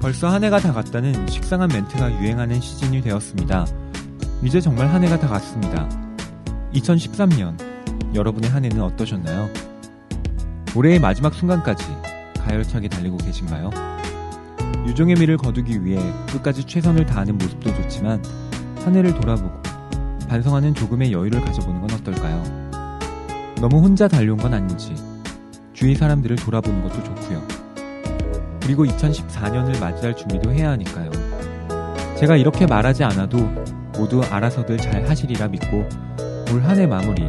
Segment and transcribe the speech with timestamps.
[0.00, 3.66] 벌써 한 해가 다 갔다는 식상한 멘트가 유행하는 시즌이 되었습니다.
[4.42, 5.86] 이제 정말 한 해가 다 갔습니다.
[6.72, 7.54] 2013년
[8.14, 9.50] 여러분의 한 해는 어떠셨나요?
[10.74, 11.84] 올해의 마지막 순간까지
[12.38, 13.70] 가열차게 달리고 계신가요?
[14.86, 16.00] 유종의 미를 거두기 위해
[16.32, 18.22] 끝까지 최선을 다하는 모습도 좋지만
[18.82, 19.60] 한 해를 돌아보고
[20.28, 22.70] 반성하는 조금의 여유를 가져보는 건 어떨까요?
[23.60, 24.94] 너무 혼자 달려온 건 아닌지
[25.74, 27.59] 주위 사람들을 돌아보는 것도 좋고요.
[28.62, 31.10] 그리고 2014년을 맞이할 준비도 해야 하니까요.
[32.18, 33.38] 제가 이렇게 말하지 않아도
[33.98, 35.88] 모두 알아서들 잘 하시리라 믿고
[36.52, 37.28] 올 한 해 마무리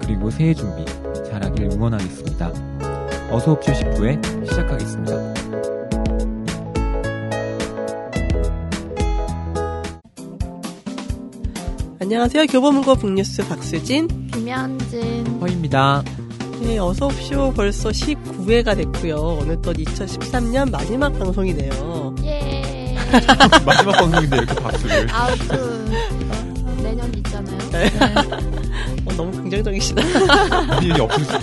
[0.00, 0.84] 그리고 새해 준비
[1.30, 2.52] 잘하길 응원하겠습니다.
[3.30, 5.34] 어서 옵쇼 10부에 시작하겠습니다.
[12.00, 12.46] 안녕하세요.
[12.46, 14.08] 교보문고 북뉴스 박수진.
[14.32, 15.26] 김현진.
[15.40, 16.02] 허입니다.
[16.60, 19.38] 네, 어서옵쇼 벌써 19회가 됐고요.
[19.40, 22.14] 어느덧 2013년 마지막 방송이네요.
[22.24, 22.96] 예.
[23.64, 25.06] 마지막 방송인데 이렇게 박수를.
[25.12, 25.92] 아무튼
[26.82, 27.58] 내년 있잖아요.
[27.70, 27.92] 네.
[29.04, 30.02] 어, 너무 긍정적이시다.
[30.80, 31.40] 내년이 없으세요.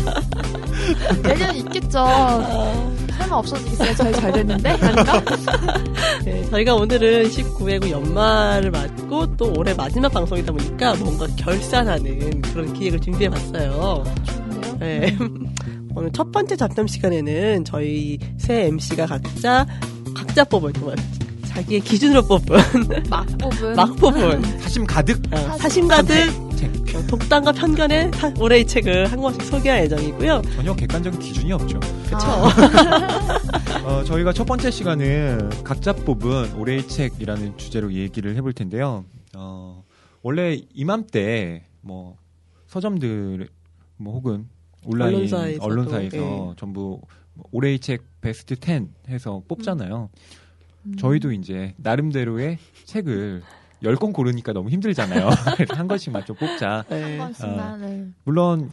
[1.24, 2.06] 내년 있겠죠.
[3.18, 3.96] 설마 없어지겠어요?
[3.96, 4.70] 저희 잘 됐는데?
[4.70, 5.22] 아닌가?
[6.26, 13.00] 네, 저희가 오늘은 19회고 연말을 맞고 또 올해 마지막 방송이다 보니까 뭔가 결산하는 그런 기획을
[13.00, 14.04] 준비해봤어요.
[14.84, 15.18] 네.
[15.96, 19.66] 오늘 첫 번째 잡담 시간에는 저희 새 MC가 각자
[20.14, 20.96] 각자 뽑은 정말
[21.48, 22.58] 자기의 기준으로 뽑은
[23.10, 23.76] 막 뽑은.
[23.76, 26.14] 막 뽑은 사심 가득 어, 사심 가득
[26.58, 26.96] 책.
[26.96, 30.42] 어, 독단과 편견의 사- 올해 의 책을 한 권씩 소개할 예정이고요.
[30.56, 31.80] 전혀 객관적인 기준이 없죠.
[31.80, 32.28] 그쵸?
[33.86, 39.06] 어, 저희가 첫 번째 시간은 각자 뽑은 올해의 책이라는 주제로 얘기를 해볼 텐데요.
[39.36, 39.84] 어,
[40.22, 42.18] 원래 이맘때 뭐
[42.68, 43.48] 서점들
[43.98, 44.48] 뭐 혹은
[44.86, 46.56] 온라인 언론사에서도, 언론사에서 예.
[46.58, 47.02] 전부
[47.34, 50.10] 뭐 올해의 책 베스트 10 해서 뽑잖아요.
[50.86, 50.96] 음.
[50.98, 53.42] 저희도 이제 나름대로의 책을
[53.84, 55.30] 10권 고르니까 너무 힘들잖아요.
[55.76, 56.86] 한 권씩만 좀 뽑자.
[56.90, 57.18] 네.
[57.18, 57.82] 한 번씩만.
[57.82, 58.08] 네.
[58.24, 58.72] 물론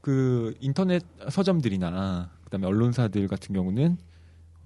[0.00, 3.96] 그 인터넷 서점들이나 그다음에 언론사들 같은 경우는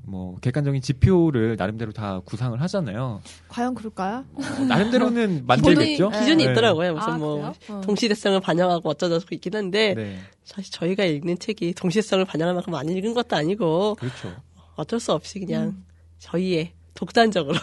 [0.08, 3.20] 뭐 객관적인 지표를 나름대로 다 구상을 하잖아요.
[3.48, 4.24] 과연 그럴까요?
[4.34, 6.10] 어, 나름대로는 기준이, 만들겠죠.
[6.10, 6.50] 기준이 네.
[6.52, 6.94] 있더라고요.
[6.94, 7.54] 무슨 아, 뭐?
[7.68, 7.80] 어.
[7.82, 13.12] 동시대성을 반영하고 어쩌저쩌고 있긴 한데 네, 사실 저희가 읽는 책이 동시대성을 반영할 만큼 많이 읽은
[13.12, 14.34] 것도 아니고 그렇죠.
[14.76, 15.84] 어쩔 수 없이 그냥 음.
[16.18, 17.58] 저희의 독단적으로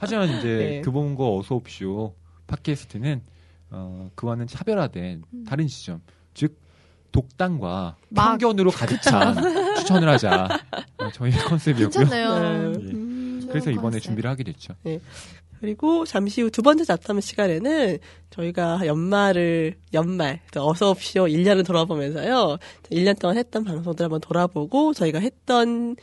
[0.00, 0.80] 하지만 이제 네.
[0.82, 2.14] 그본 거 어서 옵쇼
[2.48, 3.22] 팟캐스트는
[3.70, 5.44] 어, 그와는 차별화된 음.
[5.44, 6.00] 다른 지점,
[6.34, 6.58] 즉
[7.12, 8.38] 독단과 막.
[8.38, 9.34] 편견으로 가득 찬
[9.76, 10.48] 추천을 하자.
[10.98, 12.04] 어, 저희의 컨셉이었고요.
[12.04, 12.38] 괜찮네요.
[12.72, 12.80] 네.
[12.88, 12.92] 예.
[12.92, 14.02] 음, 그래서 좋은 이번에 컨셉.
[14.02, 14.74] 준비를 하게 됐죠.
[15.60, 17.98] 그리고 잠시 후 두 번째 잡담 시간에는
[18.30, 22.58] 저희가 연말을 연말 어서 옵쇼 1년을 돌아보면서요.
[22.92, 25.96] 1년 동안 했던 방송들 한번 돌아보고 저희가 했던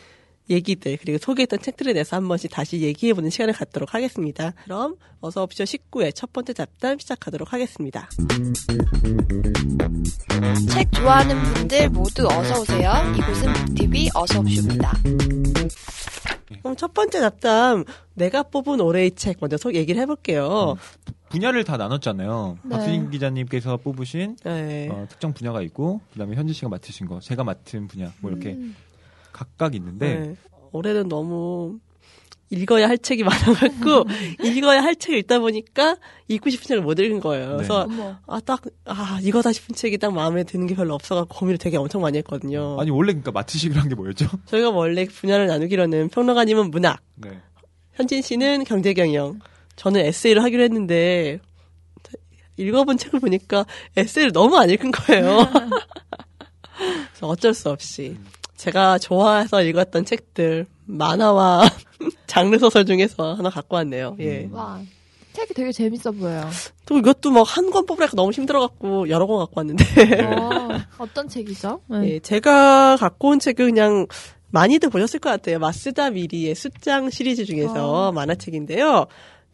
[0.50, 4.54] 얘기들 그리고 소개했던 책들에 대해서 한 번씩 다시 얘기해보는 시간을 갖도록 하겠습니다.
[4.64, 8.10] 그럼 어서 옵쇼 19회 첫 번째 잡담 시작하도록 하겠습니다.
[10.70, 12.94] 책 좋아하는 분들 모두 어서 오세요.
[13.18, 14.94] 이곳은 북TV 어서 옵쇼입니다.
[16.62, 20.78] 그럼 첫 번째 잡담 내가 뽑은 올해의 책 먼저 소 얘기를 해볼게요.
[21.30, 22.60] 분야를 다 나눴잖아요.
[22.64, 22.70] 네.
[22.70, 24.90] 박수진 기자님께서 뽑으신 네.
[24.90, 28.76] 어, 특정 분야가 있고 그다음에 현지 씨가 맡으신 거, 제가 맡은 분야 뭐 이렇게 음.
[29.36, 30.36] 각각 있는데 네.
[30.72, 31.80] 올해는 너무
[32.50, 34.06] 읽어야 할 책이 많아갖고
[34.44, 35.98] 읽어야 할 책을 읽다 보니까
[36.30, 37.50] 읽고 싶은 책을 못 읽은 거예요.
[37.50, 37.56] 네.
[37.58, 38.18] 그래서 어머.
[38.28, 42.80] 아딱아 이거다 싶은 책이 딱 마음에 드는 게 별로 없어갖고 고민을 되게 엄청 많이 했거든요.
[42.80, 43.44] 아니 원래 그러니까
[43.80, 44.28] 한게 뭐였죠?
[44.48, 47.42] 저희가 원래 분야를 나누기로는 평론가님은 문학, 네.
[47.94, 49.40] 현진 씨는 경제경영,
[49.76, 51.40] 저는 에세이를 하기로 했는데
[52.58, 53.66] 읽어본 책을 보니까
[53.98, 55.50] 에세이를 너무 안 읽은 거예요.
[57.12, 58.18] 그래서 어쩔 수 없이
[58.56, 61.64] 제가 좋아해서 읽었던 책들 만화와
[62.28, 64.16] 장르 소설 중에서 하나 갖고 왔네요.
[64.20, 64.46] 예.
[64.46, 64.54] 음.
[64.54, 64.80] 와.
[65.34, 66.50] 책이 되게 재밌어 보여요.
[66.86, 71.82] 또 이것도 막 한 권 뽑으니까 너무 힘들어갖고 여러 권 갖고 왔는데 어, 어떤 책이죠?
[71.88, 72.10] 네.
[72.14, 74.08] 예, 제가 갖고 온 책은 그냥
[74.52, 75.60] 많이들 보셨을 것 같아요.
[75.60, 78.12] 마스다 미리의 숫장 시리즈 중에서 아.
[78.14, 79.08] 만화책인데요.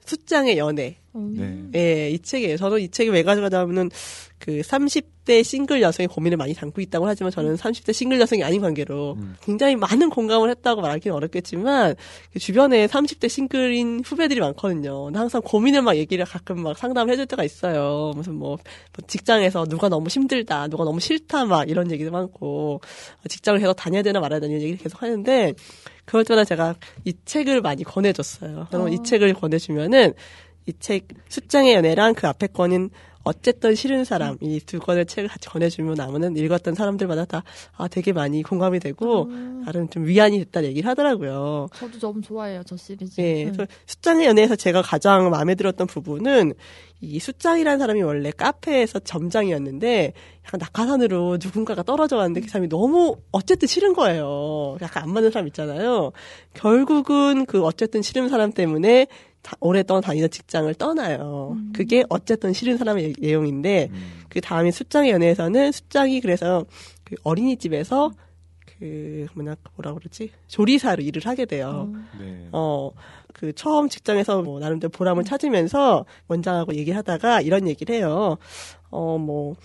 [0.05, 0.97] 숫장의 연애.
[1.15, 1.69] 음.
[1.71, 1.79] 네.
[1.79, 2.57] 예, 이 책이에요.
[2.57, 3.89] 저는 이 책이 왜 가져가냐면은
[4.39, 9.13] 그 30대 싱글 여성의 고민을 많이 담고 있다고 하지만 저는 30대 싱글 여성이 아닌 관계로
[9.19, 9.35] 음.
[9.43, 11.95] 굉장히 많은 공감을 했다고 말하기는 어렵겠지만
[12.33, 15.05] 그 주변에 30대 싱글인 후배들이 많거든요.
[15.05, 18.13] 근데 항상 고민을 막 얘기를 가끔 막 상담을 해줄 때가 있어요.
[18.15, 18.57] 무슨 뭐,
[18.97, 22.81] 뭐 직장에서 누가 너무 힘들다, 누가 너무 싫다 막 이런 얘기도 많고
[23.23, 25.53] 어, 직장을 계속 다녀야 되나 말아야 되나 이런 얘기를 계속 하는데
[26.05, 26.75] 그럴 때마다 제가
[27.05, 28.67] 이 책을 많이 권해줬어요.
[28.69, 28.93] 그러면 어.
[28.93, 30.13] 이 책을 권해주면은
[30.67, 32.91] 이 책 숫장의 연애랑 그 앞에 거는
[33.23, 37.43] 어쨌든 싫은 사람 이 두 권의 책을 같이 권해주면 나무는 읽었던 사람들마다 다
[37.77, 41.67] 아, 되게 많이 공감이 되고 음, 나름 좀 위안이 됐다는 얘기를 하더라고요.
[41.75, 43.19] 저도 너무 좋아해요 저 시리즈.
[43.21, 43.53] 예, 음.
[43.53, 46.53] 그래서 숫장의 연애에서 제가 가장 마음에 들었던 부분은
[47.03, 50.13] 이 숫장이라는 사람이 원래 카페에서 점장이었는데
[50.45, 54.77] 약간 낙하산으로 누군가가 떨어져 왔는데 그 사람이 너무 어쨌든 싫은 거예요.
[54.81, 56.11] 약간 안 맞는 사람 있잖아요.
[56.53, 59.11] 결국은 그 어쨌든 싫은 사람 때문에 다-
[59.59, 61.57] 오랫동안 다니던 직장을 떠나요.
[61.73, 64.23] 그게 어쨌든 싫은 사람의 내용인데 음.
[64.29, 66.65] 그 다음에 숫장의 연애에서는 숫장이 그래서
[67.03, 68.11] 그 어린이집에서
[68.79, 71.91] 그 뭐냐 뭐라 그러지 조리사로 일을 하게 돼요.
[72.19, 72.47] 네.
[72.51, 72.91] 어,
[73.33, 78.37] 그 처음 직장에서 뭐 나름대로 보람을 찾으면서 원장하고 얘기하다가 이런 얘기를 해요.
[78.89, 79.55] 어, 뭐,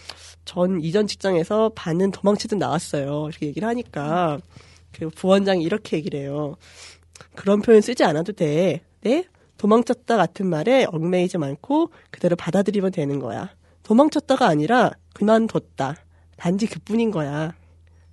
[0.45, 3.29] 전 이전 직장에서 반은 도망치듯 나왔어요.
[3.29, 4.39] 이렇게 얘기를 하니까
[4.93, 6.57] 그 부원장이 이렇게 얘기를 해요.
[7.35, 8.83] 그런 표현 쓰지 않아도 돼.
[9.01, 9.25] 네?
[9.59, 13.51] 도망쳤다 같은 말에 얽매이지 않고 그대로 받아들이면 되는 거야.
[13.83, 15.97] 도망쳤다가 아니라 그만뒀다.
[16.37, 17.55] 단지 그뿐인 거야.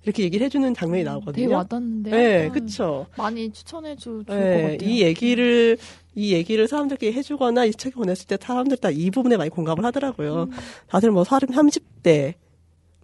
[0.02, 1.54] 이렇게 얘기를 해주는 장면이 되게 나오거든요.
[1.56, 2.14] 와닿는데요.
[2.14, 2.52] 네, 음.
[2.52, 3.06] 그쵸.
[3.16, 4.76] 많이 추천해줘 네, 같아요.
[4.82, 5.78] 이 얘기를
[6.14, 10.48] 이 얘기를 사람들께 해주거나 이 책을 보냈을 때 사람들 다 이 부분에 많이 공감을 하더라고요.
[10.88, 12.34] 다들 뭐 30, 30대,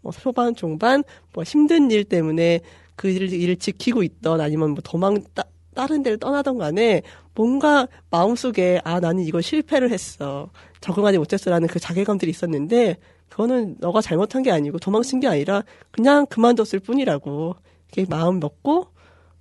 [0.02, 1.02] 뭐 초반, 중반,
[1.32, 2.60] 뭐 힘든 일 때문에
[2.96, 5.44] 그 일을, 일을 지키고 있던 아니면 뭐 도망, 따,
[5.75, 7.02] 다른 데를 떠나던 간에
[7.34, 10.50] 뭔가 마음속에 아, 나는 이거 실패를 했어.
[10.81, 12.96] 적응하지 못했어라는 그 자괴감들이 있었는데
[13.28, 17.55] 그거는 너가 잘못한 게 아니고 도망친 게 아니라 그냥 그만뒀을 뿐이라고.
[17.93, 18.87] 이렇게 마음 먹고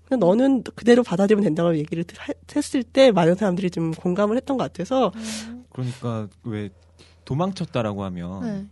[0.08, 4.64] 그냥 너는 그대로 받아들이면 된다고 얘기를 하- 했을 때 많은 사람들이 좀 공감을 했던 것
[4.64, 5.12] 같아서
[5.72, 6.70] 그러니까 왜
[7.26, 8.66] 도망쳤다라고 하면 네.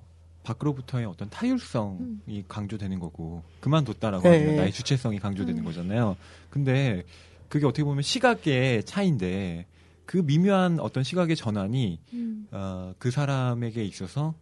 [0.43, 2.43] 밖으로부터의 어떤 타율성이 음.
[2.47, 4.39] 강조되는 거고 그만뒀다라고 네.
[4.39, 5.65] 하면 나의 주체성이 강조되는 음.
[5.65, 6.15] 거잖아요.
[6.49, 7.03] 근데
[7.49, 9.65] 그게 어떻게 보면 시각의 차이인데
[10.05, 12.47] 그 미묘한 어떤 시각의 전환이 음.
[12.51, 14.33] 어, 그 사람에게 있어서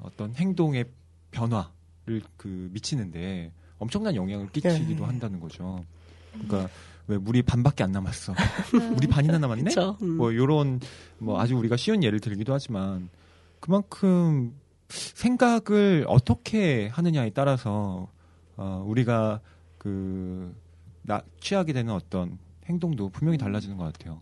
[0.00, 0.84] 어떤 행동의
[1.30, 5.04] 변화를 그 미치는데 엄청난 영향을 끼치기도 네.
[5.04, 5.84] 한다는 거죠.
[6.32, 6.68] 그러니까
[7.06, 8.34] 왜 물이 반밖에 안 남았어.
[8.72, 8.88] 네.
[8.94, 9.70] 물이 반이나 남았네?
[10.02, 10.16] 음.
[10.16, 10.80] 뭐 요런
[11.18, 13.08] 뭐 아주 우리가 쉬운 예를 들기도 하지만
[13.60, 14.54] 그만큼
[14.88, 18.08] 생각을 어떻게 하느냐에 따라서
[18.56, 19.40] 어 우리가
[19.78, 20.54] 그
[21.02, 24.20] 나, 취하게 되는 어떤 행동도 분명히 달라지는 것 같아요.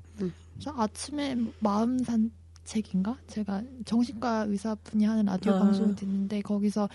[0.59, 3.17] 저 아침에 마음 산책인가?
[3.27, 5.59] 제가 정신과 의사분이 하는 라디오 아.
[5.61, 6.89] 방송을 듣는데 거기서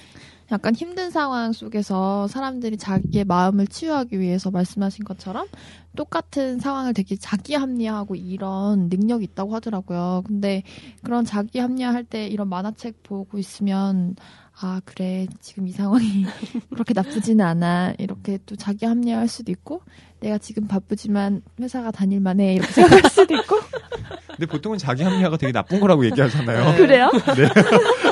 [0.51, 5.47] 약간 힘든 상황 속에서 사람들이 자기의 마음을 치유하기 위해서 말씀하신 것처럼
[5.95, 10.23] 똑같은 상황을 되게 자기 합리화하고 이런 능력이 있다고 하더라고요.
[10.25, 10.63] 근데
[11.03, 14.15] 그런 자기 합리화할 때 이런 만화책 보고 있으면
[14.59, 16.25] 아 그래 지금 이 상황이
[16.73, 19.81] 그렇게 나쁘지는 않아 이렇게 또 자기 합리화할 수도 있고
[20.19, 23.57] 내가 지금 바쁘지만 회사가 다닐만 해 이렇게 생각할 수도 있고
[24.37, 26.71] 근데 보통은 자기 합리화가 되게 나쁜 거라고 얘기하잖아요.
[26.73, 26.77] 네.
[26.77, 27.09] 그래요?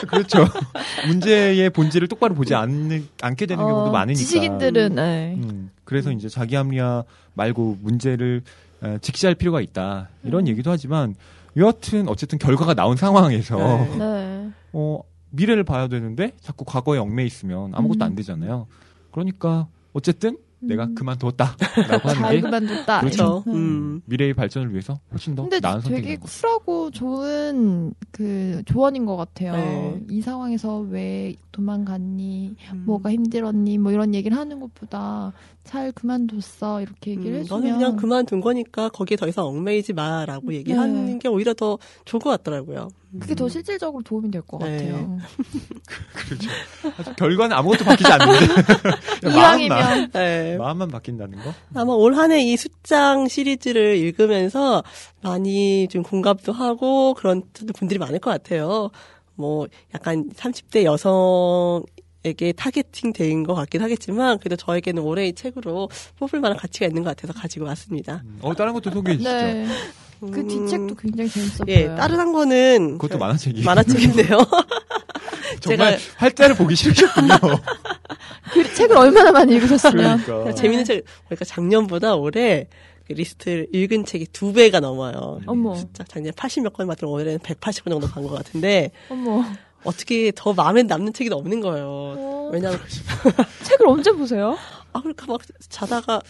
[0.08, 0.48] 그렇죠.
[1.08, 4.18] 문제의 본질을 똑바로 보지 않는, 않게 되는 경우도 어, 많으니까.
[4.18, 5.36] 지식인들은 네.
[5.38, 7.04] 음, 그래서 이제 자기 합리화
[7.36, 8.42] 말고 문제를
[8.82, 10.10] 어, 직시할 필요가 있다.
[10.24, 10.48] 이런 음.
[10.48, 11.14] 얘기도 하지만
[11.58, 13.98] 여하튼 어쨌든 결과가 나온 상황에서 네.
[13.98, 14.50] 네.
[14.74, 15.00] 어,
[15.36, 18.08] 미래를 봐야 되는데 자꾸 과거에 얽매 있으면 아무것도 음.
[18.08, 18.68] 안 되잖아요.
[19.12, 20.96] 그러니까 어쨌든 내가 음.
[20.96, 23.00] 그만뒀다라고 하는 잘게 그만뒀다.
[23.02, 23.44] 그렇죠.
[23.46, 23.54] 네.
[23.54, 24.02] 음.
[24.06, 26.42] 미래의 발전을 위해서 훨씬 더 근데 나은 되게 것 같아요.
[26.42, 29.54] 쿨하고 좋은 그 조언인 것 같아요.
[29.54, 30.02] 네.
[30.10, 32.56] 이 상황에서 왜 도망갔니?
[32.74, 32.84] 음.
[32.86, 33.78] 뭐가 힘들었니?
[33.78, 35.34] 뭐 이런 얘기를 하는 것보다
[35.66, 40.54] 잘 그만뒀어 이렇게 얘기를 음, 해주면 너는 그냥 그만둔 거니까 거기에 더 이상 얽매이지 마라고
[40.54, 41.18] 얘기하는 네.
[41.18, 42.88] 게 오히려 더 좋을 것 같더라고요.
[43.20, 44.78] 그게 더 실질적으로 도움이 될것 네.
[44.78, 45.18] 같아요.
[46.14, 46.50] 그렇죠.
[46.98, 48.46] 아주 결과는 아무것도 바뀌지 않는데
[49.32, 50.58] 이왕이면 네.
[50.58, 51.54] 마음만 바뀐다는 거.
[51.74, 54.84] 아마 올 한해 이 수짱 시리즈를 읽으면서
[55.22, 57.42] 많이 좀 공감도 하고 그런
[57.76, 58.92] 분들이 많을 것 같아요.
[59.36, 61.84] 뭐 약간 30대 여성
[62.26, 67.16] 에게 targeting 된것 같긴 하겠지만 그래도 저에게는 올해 이 책으로 뽑을 만한 가치가 있는 것
[67.16, 68.24] 같아서 가지고 왔습니다.
[68.26, 69.32] 음, 어 다른 것도 소개해 주시죠.
[69.32, 69.68] 네.
[70.20, 71.88] 그 음, 뒤책도 굉장히 재밌어 예.
[71.96, 74.40] 다른 한 거는 그것도 만화책이 만화책인데요.
[75.62, 77.34] 정말 제가- 활자를 보기 싫으셨군요.
[78.54, 82.68] 그 책을 얼마나 많이 읽으셨으면 그러니까 재밌는 책, 그러니까 작년보다 올해
[83.08, 85.40] 그 리스트를 읽은 책이 두 배가 넘어요.
[85.46, 89.44] 어머 진짜 작년 80몇 권 맞던 올해는 180권 정도 간 것 같은데 어머
[89.86, 91.86] 어떻게 더 마음에 남는 책이 없는 거예요.
[91.88, 92.80] 어, 왜냐면
[93.64, 94.58] 책을 언제 보세요?
[94.94, 96.22] 아 그러니까 막 자다가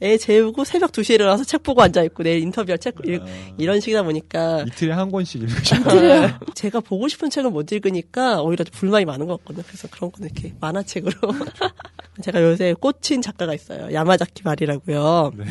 [0.00, 3.26] 애 재우고 새벽 2시에 일어나서 책 보고 앉아 있고 내일 인터뷰할 책 읽, 아,
[3.58, 5.76] 이런 식이다 보니까 이틀에 한 권씩 읽으셔.
[5.76, 9.64] 아, 제가 보고 싶은 책을 못 읽으니까 오히려 불만이 많은 것 같거든요.
[9.66, 11.12] 그래서 그런 거는 이렇게 만화책으로
[12.22, 13.92] 제가 요새 꽂힌 작가가 있어요.
[13.92, 15.32] 야마자키 마리라고요.
[15.36, 15.44] 네.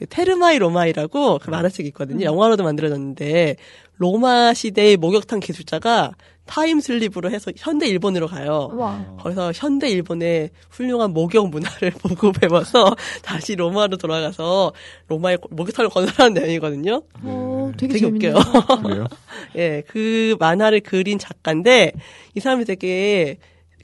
[0.00, 2.24] 그 테르마이 로마이라고 그 만화책이 있거든요.
[2.24, 3.56] 영화로도 만들어졌는데
[3.98, 6.12] 로마 시대의 목욕탕 기술자가
[6.46, 8.70] time slip으로 해서 현대 일본으로 가요.
[8.72, 9.04] 와.
[9.18, 14.72] 거기서 현대 일본의 훌륭한 목욕 문화를 보고 배워서 다시 로마로 돌아가서
[15.08, 17.02] 로마의 목욕탕을 건설하는 내용이거든요.
[17.22, 18.36] 어, 되게, 되게 재밌네요.
[18.36, 19.06] 웃겨요.
[19.56, 21.92] 예, 그 만화를 그린 작가인데
[22.34, 23.36] 이 사람이 되게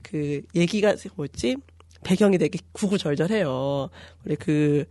[0.02, 1.56] 그 얘기가 뭐였지?
[2.04, 3.90] 배경이 되게 구구절절해요.
[4.25, 4.87] 원래 그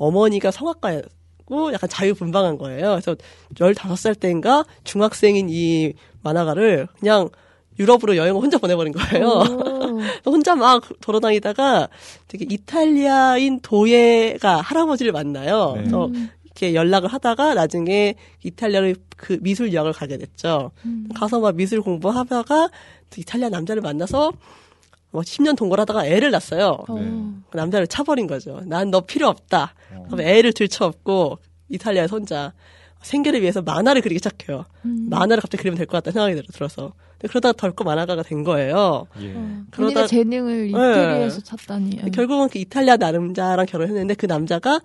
[0.00, 2.98] 어머니가 성악가고 약간 자유분방한 거예요.
[3.00, 3.14] 그래서
[3.54, 5.92] 15살 때인가 중학생인 이
[6.22, 7.28] 만화가를 그냥
[7.78, 9.26] 유럽으로 여행을 혼자 보내버린 거예요.
[9.26, 10.00] 오.
[10.30, 11.88] 혼자 막 돌아다니다가
[12.28, 15.74] 되게 이탈리아인 도예가 할아버지를 만나요.
[15.74, 15.80] 네.
[15.82, 16.10] 그래서
[16.44, 20.72] 이렇게 연락을 하다가 나중에 이탈리아의 그 미술 유학을 가게 됐죠.
[20.84, 21.08] 음.
[21.14, 22.68] 가서 막 미술 공부하다가
[23.10, 24.32] 또 이탈리아 남자를 만나서
[25.10, 26.84] 뭐 10년 동거하다가 애를 낳았어요.
[26.88, 26.94] 어.
[26.98, 27.10] 네.
[27.50, 28.60] 그 남자를 차버린 거죠.
[28.66, 29.74] 난 너 필요 없다.
[29.94, 30.02] 어.
[30.06, 31.38] 그럼 애를 들쳐업고
[31.68, 32.52] 이탈리아에 혼자
[33.02, 34.64] 생계를 위해서 만화를 그리기 시작해요.
[34.84, 35.06] 음.
[35.10, 36.92] 만화를 갑자기 그리면 될 것 같다는 생각이 들- 들어서.
[37.18, 39.06] 그러다가 덜컥 만화가가 된 거예요.
[39.20, 39.34] 예.
[39.36, 42.00] 어, 그러다- 재능을 이태리에서 찾다니.
[42.06, 42.10] 예.
[42.10, 44.80] 결국은 그 이탈리아 남자랑 결혼했는데 그 남자가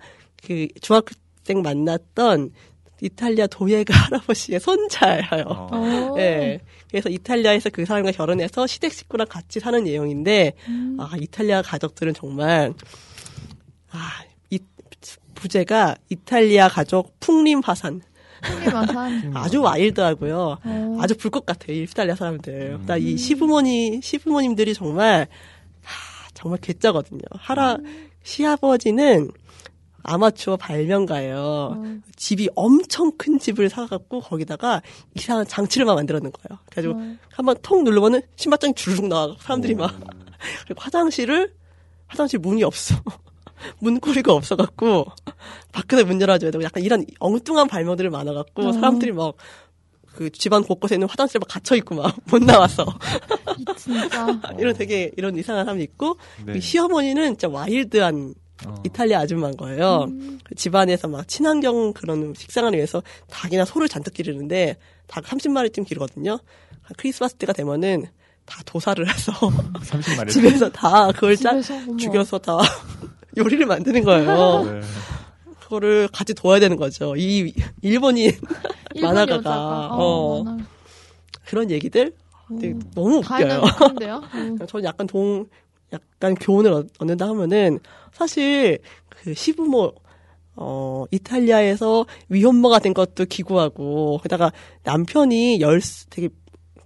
[0.46, 2.50] 그 중학생 만났던
[3.00, 5.44] 이탈리아 도예가 할아버지의 손자예요.
[5.46, 5.68] 어.
[5.72, 6.14] 어.
[6.18, 6.60] 예.
[6.88, 10.96] 그래서 이탈리아에서 그 사람과 결혼해서 시댁 식구랑 같이 사는 내용인데, 음.
[10.98, 12.72] 아, 이탈리아 가족들은 정말,
[13.90, 14.08] 아,
[14.50, 14.58] 이,
[15.34, 18.00] 부제가 이탈리아 가족 풍림 화산.
[18.42, 19.32] 풍리마산.
[19.36, 20.58] 아주 와일드하고요.
[20.64, 20.98] 어.
[21.00, 21.76] 아주 불꽃 같아요.
[21.76, 22.78] 이 이탈리아 사람들.
[22.80, 22.86] 음.
[22.86, 25.26] 나이 시부모님, 시부모님들이 정말,
[25.82, 27.20] 하, 정말 괴짜거든요.
[27.32, 27.78] 하라,
[28.22, 29.30] 시아버지는
[30.06, 31.36] 아마추어 발명가예요.
[31.36, 31.98] 어.
[32.14, 34.80] 집이 엄청 큰 집을 사갖고 거기다가
[35.14, 36.60] 이상한 장치를 막 만들어놓은 거예요.
[36.70, 37.16] 그래가지고 어.
[37.32, 39.36] 한번 통 누르면은 신발장이 주르륵 나와.
[39.40, 39.94] 사람들이 막.
[40.64, 41.52] 그리고 화장실을,
[42.06, 42.94] 화장실 문이 없어.
[43.80, 45.06] 문고리가 없어갖고,
[45.72, 48.72] 밖에서 문 열어줘야 되고, 약간 이런 엉뚱한 발명들이 많아갖고, 어.
[48.72, 49.34] 사람들이 막,
[50.14, 52.86] 그 집안 곳곳에 있는 화장실에 막 갇혀 있고 막, 못 나와서.
[53.58, 54.26] 이 진짜.
[54.60, 56.52] 이런 되게, 이런 이상한 사람이 있고, 네.
[56.52, 58.34] 그 시어머니는 진짜 와일드한
[58.64, 58.74] 어.
[58.84, 60.04] 이탈리아 아줌마인 거예요.
[60.08, 60.38] 음.
[60.44, 66.38] 그 집안에서 막 친환경 그런 식생활을 위해서 닭이나 소를 잔뜩 기르는데 닭 30마리쯤 기르거든요.
[66.96, 68.06] 크리스마스 때가 되면은
[68.46, 69.32] 다 도살을 해서
[69.82, 70.30] 30마리.
[70.30, 71.60] 집에서 다 그걸 짜.
[71.98, 72.58] 죽여서 다
[73.36, 74.64] 요리를 만드는 거예요.
[74.64, 74.80] 네.
[75.60, 77.14] 그거를 같이 도와야 되는 거죠.
[77.16, 78.30] 이 일본인
[78.94, 79.34] 일본 만화가가.
[79.38, 79.88] 여자가.
[79.92, 80.44] 어.
[80.44, 80.64] 만화.
[81.44, 82.14] 그런 얘기들
[82.60, 82.78] 되게 오.
[82.94, 83.62] 너무 웃겨요.
[84.68, 85.46] 저는 약간 동,
[86.14, 87.78] 약간 교훈을 얻- 얻는다 하면은,
[88.12, 89.92] 사실, 그 시부모,
[90.56, 94.52] 어, 이탈리아에서 위혼모가 된 것도 기구하고, 게다가
[94.84, 96.28] 남편이 열, 되게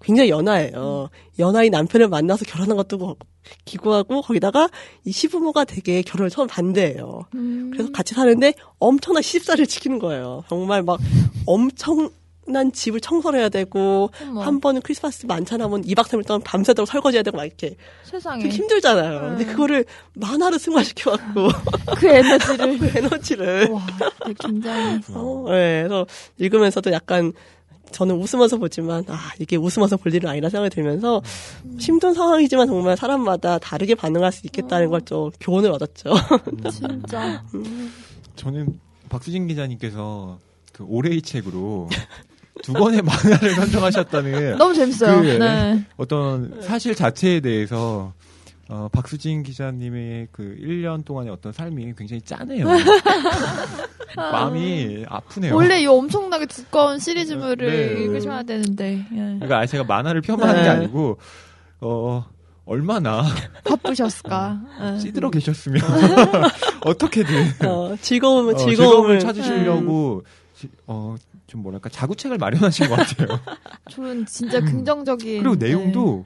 [0.03, 1.11] 굉장히 연하예요.
[1.39, 3.17] 연하인 남편을 만나서 결혼한 것도 뭐
[3.65, 4.69] 기구하고, 거기다가
[5.05, 7.23] 이 시부모가 되게 결혼을 처음 반대해요.
[7.35, 7.71] 음.
[7.73, 10.43] 그래서 같이 사는데 엄청난 시집살이를 지키는 거예요.
[10.49, 10.99] 정말 막
[11.47, 12.11] 엄청
[12.51, 14.43] 난 집을 청소를 해야 되고, 어머.
[14.43, 17.77] 한 번은 크리스마스 만찬하면 2박 3일 동안 밤새도록 설거지해야 되고 막 이렇게.
[18.05, 18.43] 세상에.
[18.43, 19.21] 되게 힘들잖아요.
[19.21, 19.51] 근데 네.
[19.53, 21.49] 그거를 만화로 승화시켜 갖고
[21.97, 22.79] 그 에너지를.
[22.79, 23.69] 그 에너지를.
[23.71, 23.87] 와
[24.39, 26.07] 굉장히 어, 네, 그래서
[26.39, 27.33] 읽으면서도 약간
[27.93, 31.21] 저는 웃으면서 보지만 아 이게 웃으면서 볼 일은 아니라 생각이 들면서
[31.79, 36.13] 힘든 상황이지만 정말 사람마다 다르게 반응할 수 있겠다는 걸 좀 교훈을 얻었죠.
[36.71, 37.43] 진짜.
[38.37, 38.79] 저는
[39.09, 40.39] 박수진 기자님께서
[40.73, 41.89] 그 올해의 책으로
[42.63, 45.21] 두 권의 만화를 선정하셨다는 너무 재밌어요.
[45.23, 45.85] 그, 네.
[45.97, 48.13] 어떤 사실 자체에 대해서
[48.69, 52.67] 어, 박수진 기자님의 그 1년 동안의 어떤 삶이 굉장히 짠해요.
[54.17, 55.55] 마음이 아프네요.
[55.55, 58.03] 원래 이 엄청나게 두꺼운 시리즈물을 네.
[58.03, 59.17] 읽으셔야 되는데 예.
[59.17, 60.75] 그러니까 제가 만화를 폄하하는 게 네.
[60.77, 61.19] 아니고
[61.81, 62.25] 어
[62.65, 63.25] 얼마나
[63.65, 64.61] 바쁘셨을까.
[64.95, 64.99] 예.
[64.99, 65.81] 찌들어 계셨으면
[66.85, 67.35] 어떻게든
[67.67, 70.23] 어, 즐거움을 어, 즐거움을 즐거움을 찾으시려고
[70.57, 71.17] 지- 어,
[71.51, 73.41] 좀 뭐랄까 자구책을 마련하신 것 같아요.
[73.91, 75.43] 저는 진짜 긍정적인.
[75.43, 75.67] 그리고 네.
[75.67, 76.25] 내용도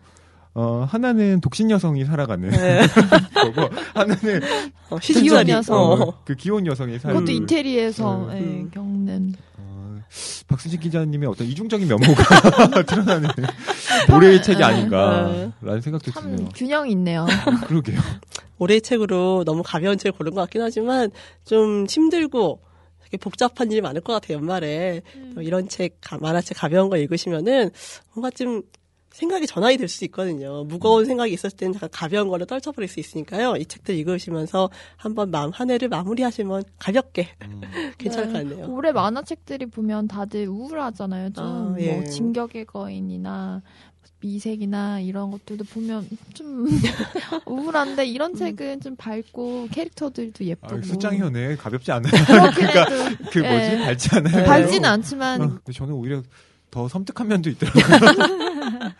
[0.52, 2.82] 어, 하나는 독신 여성이 살아가는 네.
[3.34, 4.42] 거고 하나는
[4.90, 5.76] 어, 시집살이 여성.
[5.76, 5.94] 어.
[5.94, 8.36] 어, 그 귀여운 여성이 사는 그것도 이태리에서 네.
[8.36, 8.70] 예, 음.
[8.70, 9.34] 겪는.
[9.56, 9.96] 어,
[10.46, 13.30] 박수진 기자님의 어떤 이중적인 면모가 드러나는
[14.12, 16.48] 올해의 책이 아닌가라는 생각도 참 드네요.
[16.54, 17.26] 균형이 있네요.
[17.66, 17.98] 그러게요.
[18.58, 21.10] 올해의 책으로 너무 가벼운 책을 고른 것 같긴 하지만
[21.46, 22.60] 좀 힘들고
[23.18, 25.32] 복잡한 일이 많을 것 같아요 연말에 음.
[25.34, 27.70] 또 이런 책 가- 만화책 가벼운 거 읽으시면은
[28.14, 28.62] 뭔가 좀
[29.12, 30.64] 생각이 전환이 될 수 있거든요.
[30.64, 33.54] 무거운 생각이 있었을 때는 잠깐 가벼운 걸로 떨쳐버릴 수 있으니까요.
[33.54, 37.60] 이 책들 읽으시면서 한번 마음 한 해를 마무리하시면 가볍게 음.
[37.98, 38.44] 괜찮을 것 네.
[38.50, 38.74] 같네요.
[38.74, 41.30] 올해 만화책들이 보면 다들 우울하잖아요.
[41.32, 41.92] 좀 아, 예.
[41.94, 43.62] 뭐 진격의 거인이나
[44.24, 46.66] 미색이나 이런 것들도 보면 좀
[47.46, 48.36] 우울한데 이런 음.
[48.36, 52.10] 책은 좀 밝고 캐릭터들도 아, 예쁘고 수장이 현에 가볍지 않아요.
[52.24, 53.78] 그렇긴 그러니까 해도 그 뭐지 예.
[53.84, 54.36] 밝지 않아요.
[54.36, 54.44] 네.
[54.44, 56.22] 밝지는 않지만 어, 근데 저는 오히려
[56.70, 58.94] 더 섬뜩한 면도 있더라고요.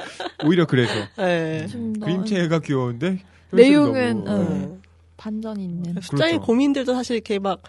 [0.45, 1.67] 오히려 그래서 네.
[2.01, 4.39] 그림체가 귀여운데 내용은, 현실은 어.
[4.39, 4.79] 너무, 네.
[5.17, 6.47] 반전이 있는 숫자의 그렇죠.
[6.47, 7.63] 고민들도 사실 이렇게 막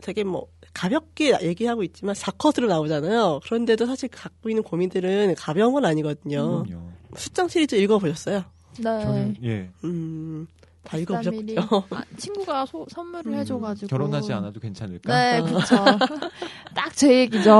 [0.00, 3.40] 되게 뭐 가볍게 얘기하고 있지만 사컷으로 나오잖아요.
[3.44, 6.64] 그런데도 사실 갖고 있는 고민들은 가벼운 건 아니거든요.
[6.64, 6.88] 그럼요.
[7.16, 8.44] 숫장 시리즈 읽어보셨어요?
[8.78, 8.82] 네.
[8.82, 10.46] 저는 예 음,
[10.84, 11.00] 다 13mm.
[11.02, 11.60] 읽어보셨군요.
[11.90, 15.12] 아, 친구가 소- 선물을 음, 해줘가지고 결혼하지 않아도 괜찮을까?
[15.12, 15.44] 네, 어.
[15.58, 15.76] 그쵸.
[16.74, 17.52] 딱제 얘기죠.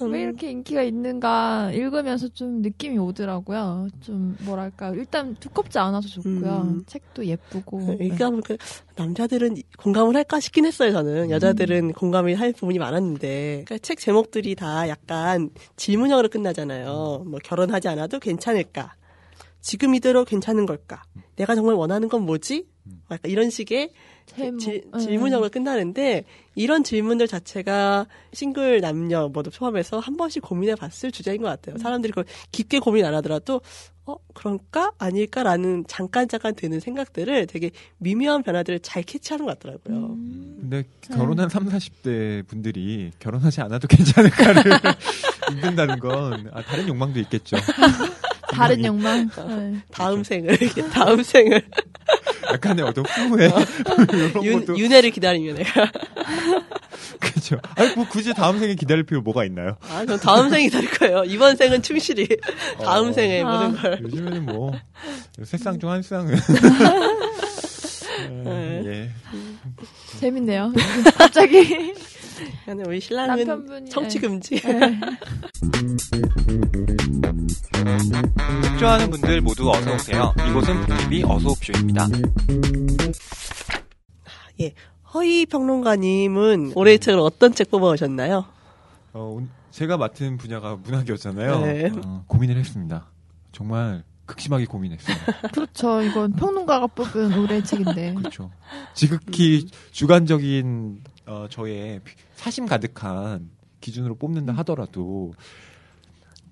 [0.00, 3.88] 어, 왜 이렇게 인기가 있는가 읽으면서 좀 느낌이 오더라고요.
[4.00, 6.62] 좀 뭐랄까 일단 두껍지 않아서 좋고요.
[6.64, 6.82] 음.
[6.86, 7.80] 책도 예쁘고.
[7.80, 7.96] 네.
[7.96, 8.56] 그러니까 보니까
[8.96, 11.30] 남자들은 공감을 할까 싶긴 했어요, 저는.
[11.30, 13.64] 여자들은 공감이 할 부분이 많았는데.
[13.66, 17.24] 그러니까 책 제목들이 다 약간 질문형으로 끝나잖아요.
[17.26, 18.94] 뭐 결혼하지 않아도 괜찮을까?
[19.64, 21.02] 지금 이대로 괜찮은 걸까?
[21.36, 22.66] 내가 정말 원하는 건 뭐지?
[23.10, 23.92] 약간 이런 식의
[24.26, 24.58] 제목.
[24.60, 24.98] 지- 네.
[25.00, 31.48] 질문형으로 끝나는데 이런 질문들 자체가 싱글 남녀 모두 포함해서 한 번씩 고민해 봤을 주제인 것
[31.48, 31.78] 같아요.
[31.78, 33.62] 사람들이 그걸 깊게 고민 안 하더라도
[34.04, 39.96] 어 그럴까 아닐까라는 잠깐 잠깐 드는 생각들을 되게 미묘한 변화들을 잘 캐치하는 것 같더라고요.
[40.12, 40.56] 음.
[40.60, 44.62] 근데 결혼한 3, 40대 분들이 결혼하지 않아도 괜찮을까를
[45.52, 47.56] 읽는다는 건 아, 다른 욕망도 있겠죠.
[48.54, 49.28] 다른 욕망.
[49.48, 49.74] 네.
[49.90, 50.56] 다음 생을
[50.92, 51.62] 다음 생을
[52.52, 55.90] 약간의 어떤 후회 이런 윤, 것도 윤 회를 기다리면 내가
[57.20, 57.58] 그렇죠.
[57.76, 59.76] 아니 뭐 굳이 다음 생에 기다릴 필요 뭐가 있나요?
[59.88, 61.24] 아, 전 다음 생 기다릴 거예요.
[61.26, 62.28] 이번 생은 충실히
[62.82, 63.12] 다음 어.
[63.12, 63.50] 생에 아.
[63.50, 64.72] 모든 걸 요즘에는 뭐
[65.44, 66.34] 세상 중 한 쌍은
[68.44, 68.82] 네.
[68.86, 69.10] 예.
[70.20, 70.72] 재밌네요.
[71.16, 71.94] 갑자기.
[72.86, 74.60] 우리 신랑은 남편분이- 청취 금지.
[74.60, 74.80] 네.
[78.78, 80.34] 좋아하는 분들 모두 어서 오세요.
[80.48, 82.06] 이곳은 북TV 어서 옵쇼입니다.
[84.60, 84.72] 예.
[85.12, 88.44] 허희 평론가님은 올해의 책을 어떤 책 뽑아오셨나요?
[89.12, 91.60] 어, 온- 제가 맡은 분야가 문학이었잖아요.
[91.60, 91.90] 네.
[92.04, 93.06] 어, 고민을 했습니다.
[93.52, 95.16] 정말 극심하게 고민했어요.
[95.52, 96.02] 그렇죠.
[96.02, 98.14] 이건 평론가가 뽑은 올해 책인데.
[98.14, 98.50] 그렇죠.
[98.94, 102.00] 지극히 주관적인 어, 저의
[102.36, 105.32] 사심 가득한 기준으로 뽑는다 하더라도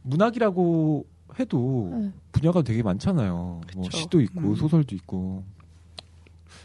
[0.02, 1.06] 문학이라고
[1.38, 2.12] 해도 네.
[2.32, 3.60] 분야가 되게 많잖아요.
[3.74, 3.96] 뭐 그쵸.
[3.98, 4.54] 시도 있고 음.
[4.54, 5.44] 소설도 있고.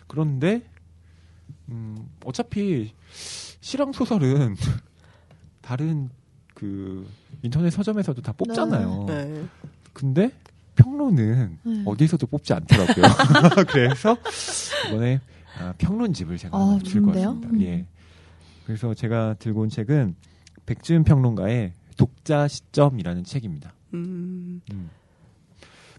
[0.07, 0.63] 그런데
[1.69, 2.93] 음, 어차피
[3.59, 4.55] 실험 소설은
[5.61, 6.09] 다른
[6.53, 7.07] 그
[7.41, 9.05] 인터넷 서점에서도 다 뽑잖아요.
[9.07, 9.45] 네.
[9.93, 10.31] 근데
[10.75, 11.83] 평론은 네.
[11.85, 13.05] 어디에서도 뽑지 않더라고요.
[13.69, 14.17] 그래서
[14.87, 15.19] 이번에
[15.59, 17.27] 아, 평론집을 제가 아, 들고 좋은데요?
[17.27, 17.49] 왔습니다.
[17.49, 17.61] 음.
[17.61, 17.85] 예.
[18.67, 20.15] 그래서 제가 들고 온 책은
[20.65, 23.73] 백지은 평론가의 독자 시점이라는 책입니다.
[23.93, 24.89] 음, 음.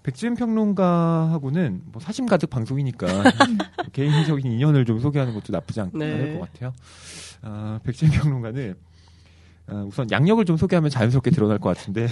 [0.03, 3.07] 백지은 평론가하고는 뭐 사심 가득 방송이니까
[3.95, 6.13] 개인적인 인연을 좀 소개하는 것도 나쁘지 않, 네.
[6.13, 6.75] 않을 것 같아요.
[7.41, 8.75] 아, 백지은 평론가는
[9.69, 12.07] 아, 우선 양력을 좀 소개하면 자연스럽게 드러날 것 같은데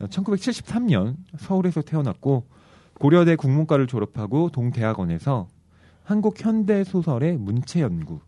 [0.00, 2.46] 1973년 서울에서 태어났고
[2.98, 5.48] 고려대 국문과를 졸업하고 동대학원에서
[6.02, 8.20] 한국 현대 소설의 문체 연구,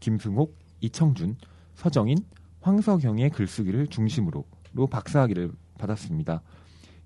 [0.00, 1.36] 김승옥, 이청준,
[1.74, 2.18] 서정인,
[2.60, 6.42] 황석영의 글쓰기를 중심으로 로 박사학위를 받았습니다.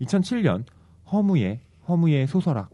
[0.01, 0.65] 2007년
[1.13, 2.71] 허무의 허무의 소설학,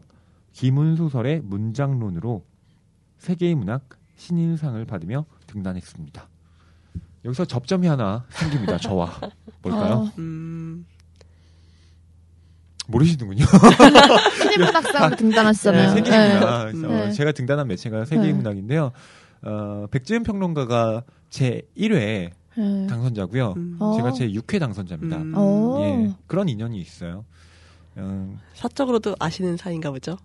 [0.53, 2.43] 기문 소설의 문장론으로
[3.19, 6.27] 세계의 문학 신인상을 받으며 등단했습니다.
[7.25, 8.77] 여기서 접점이 하나 생깁니다.
[8.79, 9.19] 저와
[9.61, 9.93] 뭘까요?
[9.93, 10.85] 어, 음,
[12.87, 13.45] 모르시는군요.
[14.41, 15.93] 신인문학상 등단하시잖아요.
[15.93, 16.75] 네, 세계문학.
[16.75, 16.87] 네.
[16.87, 17.11] 어, 네.
[17.11, 18.91] 제가 등단한 매체가 세계문학인데요.
[19.43, 22.87] 어, 백지은 평론가가 제 1회 네.
[22.87, 23.53] 당선자고요.
[23.55, 23.77] 음.
[23.79, 23.95] 어.
[23.97, 25.17] 제가 제 6회 당선자입니다.
[25.17, 25.33] 음.
[25.35, 25.77] 어.
[25.81, 27.25] 예, 그런 인연이 있어요.
[27.97, 30.17] 음, 사적으로도 아시는 사이인가 보죠.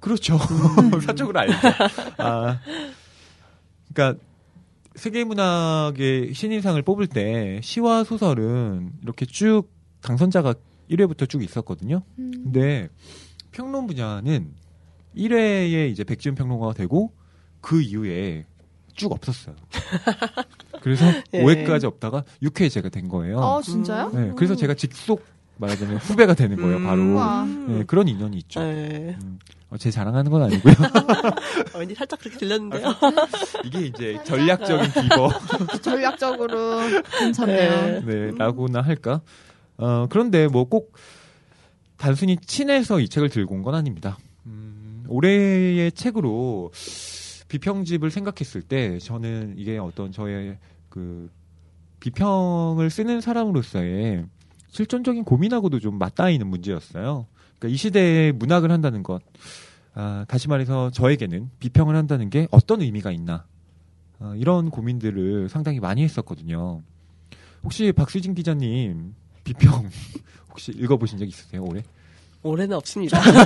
[0.00, 0.36] 그렇죠.
[1.04, 1.54] 사적으로 알죠.
[2.18, 2.58] 아,
[3.92, 4.20] 그러니까
[4.96, 9.64] 세계 문학의 신인상을 뽑을 때 시와 소설은 이렇게 쭉
[10.02, 10.54] 당선자가
[10.90, 12.02] 1회부터 쭉 있었거든요.
[12.18, 12.30] 음.
[12.32, 12.88] 근데
[13.52, 14.52] 평론 분야는
[15.16, 17.12] 1회에 이제 백지은 평론가가 되고
[17.62, 18.44] 그 이후에
[18.94, 19.56] 쭉 없었어요.
[20.82, 21.42] 그래서 예.
[21.42, 23.38] 5회까지 없다가 6회에 제가 된 거예요.
[23.38, 24.10] 어, 진짜요?
[24.12, 25.24] 네, 그래서 제가 직속
[25.56, 26.84] 말하자면 후배가 되는 거예요, 음.
[26.84, 27.14] 바로.
[27.14, 27.46] 와.
[27.46, 28.60] 네, 그런 인연이 있죠.
[28.60, 29.16] 네.
[29.22, 29.38] 음,
[29.70, 30.74] 어, 제 자랑하는 건 아니고요.
[31.74, 32.94] 어, 왠지 살짝 그렇게 들렸는데요.
[33.64, 35.30] 이게 이제 전략적인 기버,
[35.80, 36.80] 전략적으로
[37.18, 37.70] 괜찮네요.
[38.00, 38.00] 네.
[38.04, 39.22] 네, 라고나 할까.
[39.78, 40.92] 어, 그런데 뭐 꼭
[41.96, 44.18] 단순히 친해서 이 책을 들고 온 건 아닙니다.
[44.46, 46.72] 음, 올해의 책으로
[47.52, 50.56] 비평집을 생각했을 때 저는 이게 어떤 저의
[50.88, 51.30] 그
[52.00, 54.24] 비평을 쓰는 사람으로서의
[54.68, 57.26] 실존적인 고민하고도 좀 맞닿아 있는 문제였어요.
[57.58, 59.20] 그러니까 이 시대에 문학을 한다는 것,
[59.92, 63.44] 아, 다시 말해서 저에게는 비평을 한다는 게 어떤 의미가 있나,
[64.18, 66.80] 아, 이런 고민들을 상당히 많이 했었거든요.
[67.62, 69.90] 혹시 박수진 기자님 비평
[70.48, 71.82] 혹시 읽어보신 적 있으세요 올해?
[72.42, 73.20] 올해는 없습니다.
[73.20, 73.44] 그때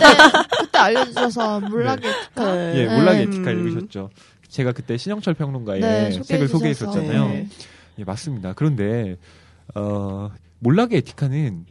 [0.61, 2.54] 그때 알려주셔서 몰락의 에티카.
[2.54, 2.74] 네.
[2.76, 2.96] 예, 네.
[2.96, 3.68] 몰락의 에티카 음.
[3.68, 4.11] 읽으셨죠.
[4.48, 6.48] 제가 그때 신영철 평론가의 네, 책을.
[6.48, 7.28] 소개했었잖아요.
[7.28, 7.48] 네.
[7.98, 8.52] 예, 맞습니다.
[8.54, 9.16] 그런데
[9.74, 10.30] 어,
[10.61, 11.66] 몰락의 에티카는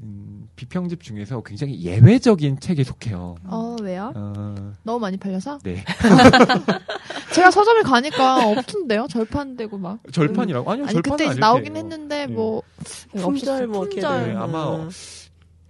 [0.00, 3.36] 음, 비평집 중에서 굉장히 예외적인 책에 속해요.
[3.44, 4.12] 어 왜요?
[4.14, 5.58] 어, 너무 많이 팔려서?
[5.64, 5.82] 네.
[7.32, 9.06] 제가 서점에 가니까 없던데요.
[9.08, 9.98] 절판되고 막.
[10.12, 10.70] 절판이라고?
[10.70, 11.76] 아니요, 아니 절판은 그때 나오긴.
[11.76, 12.32] 했는데 네.
[12.32, 12.62] 뭐
[13.12, 13.24] 품절
[13.64, 13.68] 없었어요.
[13.68, 14.26] 뭐 이렇게 품절.
[14.26, 14.38] 네, 네.
[14.38, 14.90] 아마 음.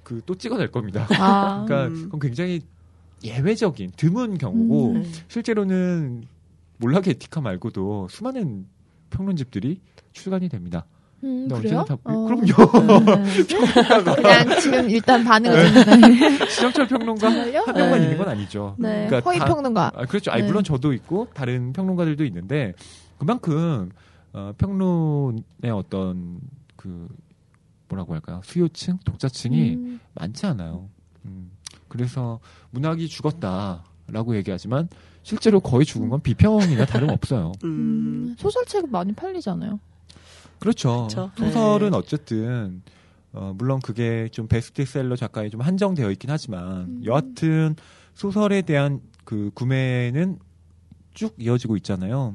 [0.07, 1.07] 그 또 찍어낼 겁니다.
[1.19, 1.65] 아.
[1.67, 2.03] 그러니까 음.
[2.05, 2.61] 그건 굉장히
[3.25, 5.03] 예외적인 드문 경우고 음.
[5.03, 5.09] 네.
[5.29, 6.25] 실제로는
[6.79, 8.67] 몰락의 에티카 말고도 수많은
[9.11, 9.81] 평론집들이
[10.13, 10.85] 출간이 됩니다.
[11.25, 11.85] 음, 그래요?
[11.89, 12.27] 다 어.
[12.27, 12.45] 그럼요.
[12.45, 13.43] 네.
[14.15, 16.47] 그냥 지금 일단 반응을 듣는데.
[16.51, 17.29] 신영철 평론가?
[17.31, 18.03] 한 명만 네.
[18.05, 18.77] 있는 건 아니죠.
[18.79, 19.07] 네.
[19.07, 19.93] 그러니까 허위 다- 평론가.
[19.95, 20.31] 아, 그렇죠.
[20.31, 20.49] 아니, 네.
[20.49, 22.75] 물론 저도 있고 다른 평론가들도 있는데
[23.19, 23.91] 그만큼
[24.35, 26.39] 어, 평론의 어떤
[26.77, 27.09] 그
[27.89, 28.41] 뭐라고 할까요?
[28.45, 30.01] 수요층, 독자층이 음.
[30.15, 30.89] 많지 않아요.
[31.25, 31.51] 음,
[31.89, 34.89] 그래서 문학이 죽었다라고 얘기하지만
[35.23, 37.53] 실제로 거의 죽은 건 비평이나 다름 없어요.
[37.65, 37.69] 음.
[37.69, 39.81] 음, 소설책은 많이 팔리잖아요.
[40.59, 41.09] 그렇죠.
[41.11, 41.31] 그렇죠.
[41.37, 41.97] 소설은 네.
[41.97, 42.83] 어쨌든
[43.33, 47.03] 어, 물론 그게 좀 베스트셀러 작가에 좀 한정되어 있긴 하지만 음.
[47.05, 47.77] 여하튼
[48.15, 50.39] 소설에 대한 그 구매는
[51.13, 52.35] 쭉 이어지고 있잖아요.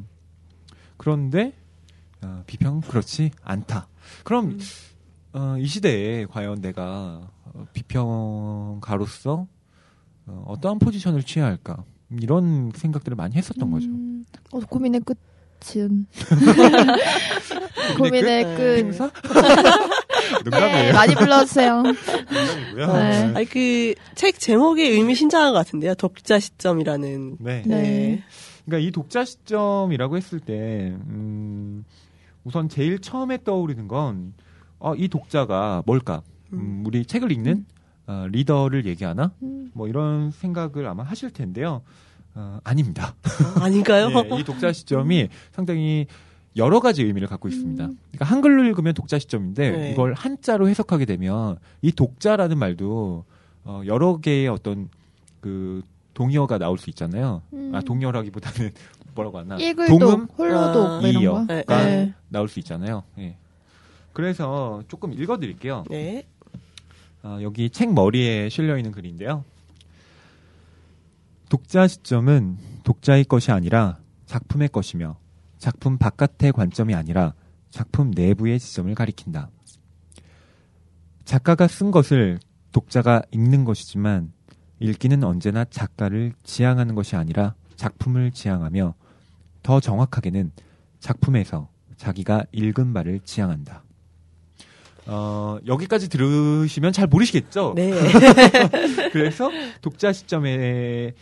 [0.98, 1.54] 그런데
[2.22, 3.88] 어, 비평 그렇지 않다.
[4.24, 4.60] 그럼 음.
[5.34, 9.48] 어, 이 시대에 과연 내가 어, 비평가로서
[10.28, 13.88] 어, 어떠한 포지션을 취해야 할까 이런 생각들을 많이 했었던 거죠.
[13.88, 16.06] 음, 어, 고민의 끝은.
[17.98, 18.58] 고민의 고민의 끝?
[18.58, 18.78] 끝.
[18.80, 19.12] 행사?
[20.44, 20.94] 네, 농담이에요.
[20.94, 21.82] 많이 불러주세요.
[21.84, 22.88] 농담이고요.
[22.94, 23.34] 네.
[23.36, 25.96] 아니 그 책 제목이 의미 심장한 것 같은데요.
[25.96, 27.38] 독자 시점이라는.
[27.40, 27.64] 네.
[27.66, 28.24] 네.
[28.66, 31.84] 그러니까 이 독자 시점이라고 했을 때 음,
[32.44, 34.34] 우선 제일 처음에 떠오르는 건
[34.82, 36.22] 어, 이 독자가 뭘까?
[36.54, 37.66] 음, 우리 책을 읽는
[38.08, 39.32] 어, 리더를 얘기하나?
[39.44, 41.82] 음, 뭐 이런 생각을 아마 하실 텐데요.
[42.34, 43.16] 어, 아닙니다.
[43.58, 44.10] 어, 아닌가요?
[44.32, 46.08] 예, 이 독자 시점이 상당히
[46.56, 47.86] 여러 가지 의미를 갖고 있습니다.
[47.86, 47.98] 음.
[48.12, 49.92] 그러니까 한글로 읽으면 독자 시점인데 네.
[49.92, 53.24] 이걸 한자로 해석하게 되면 이 독자라는 말도
[53.64, 54.90] 어, 여러 개의 어떤
[55.40, 55.82] 그
[56.14, 57.42] 동의어가 나올 수 있잖아요.
[57.54, 57.72] 음.
[57.74, 58.72] 아 동의어라기보다는
[59.16, 61.34] 뭐라고 하나 일글독, 동음 홀로독, 아, 뭐 이런 이어.
[61.34, 61.46] 거.
[61.46, 62.14] 네, 가 네.
[62.30, 63.04] 나올 수 있잖아요.
[63.20, 63.38] 예.
[64.14, 65.86] 그래서 조금 읽어드릴게요.
[65.90, 66.28] 네.
[67.24, 69.44] 아, 여기 책 머리에 실려 있는 글인데요.
[71.50, 75.18] 독자 시점은 독자의 것이 아니라 작품의 것이며
[75.58, 77.34] 작품 바깥의 관점이 아니라
[77.70, 79.50] 작품 내부의 지점을 가리킨다.
[81.26, 82.40] 작가가 쓴 것을
[82.72, 84.32] 독자가 읽는 것이지만
[84.80, 88.96] 읽기는 언제나 작가를 지향하는 것이 아니라 작품을 지향하며
[89.62, 90.52] 더 정확하게는
[91.00, 93.84] 작품에서 자기가 읽은 바를 지향한다.
[95.08, 97.74] 어, 여기까지 들으시면 잘 모르시겠죠?
[97.76, 97.92] 네.
[99.12, 99.50] 그래서
[99.82, 101.14] 독자 시점에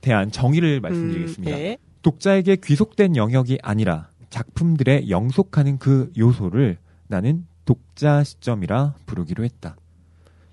[0.00, 1.56] 대한 정의를 말씀드리겠습니다.
[1.56, 1.78] 음, 네.
[2.02, 9.76] 독자에게 귀속된 영역이 아니라 작품들에 영속하는 그 요소를 나는 독자 시점이라 부르기로 했다.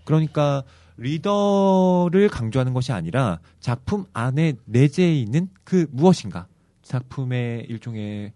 [0.06, 0.64] 그러니까
[0.98, 6.48] 리더를 강조하는 것이 아니라 작품 안에 내재해 있는 그 무엇인가
[6.82, 8.34] 작품의 일종의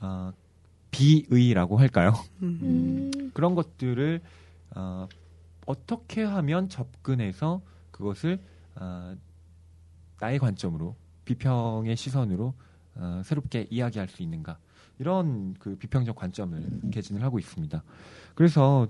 [0.00, 0.32] 어,
[0.92, 2.12] 비의라고 할까요?
[2.42, 2.58] 음.
[2.62, 4.20] 음, 그런 것들을
[4.76, 5.08] 어,
[5.66, 8.38] 어떻게 하면 접근해서 그것을
[8.76, 9.16] 어,
[10.20, 12.54] 나의 관점으로 비평의 시선으로
[12.94, 14.58] 어, 새롭게 이야기할 수 있는가
[14.98, 17.82] 이런 그 비평적 관점을 개진을 하고 있습니다.
[18.34, 18.86] 그래서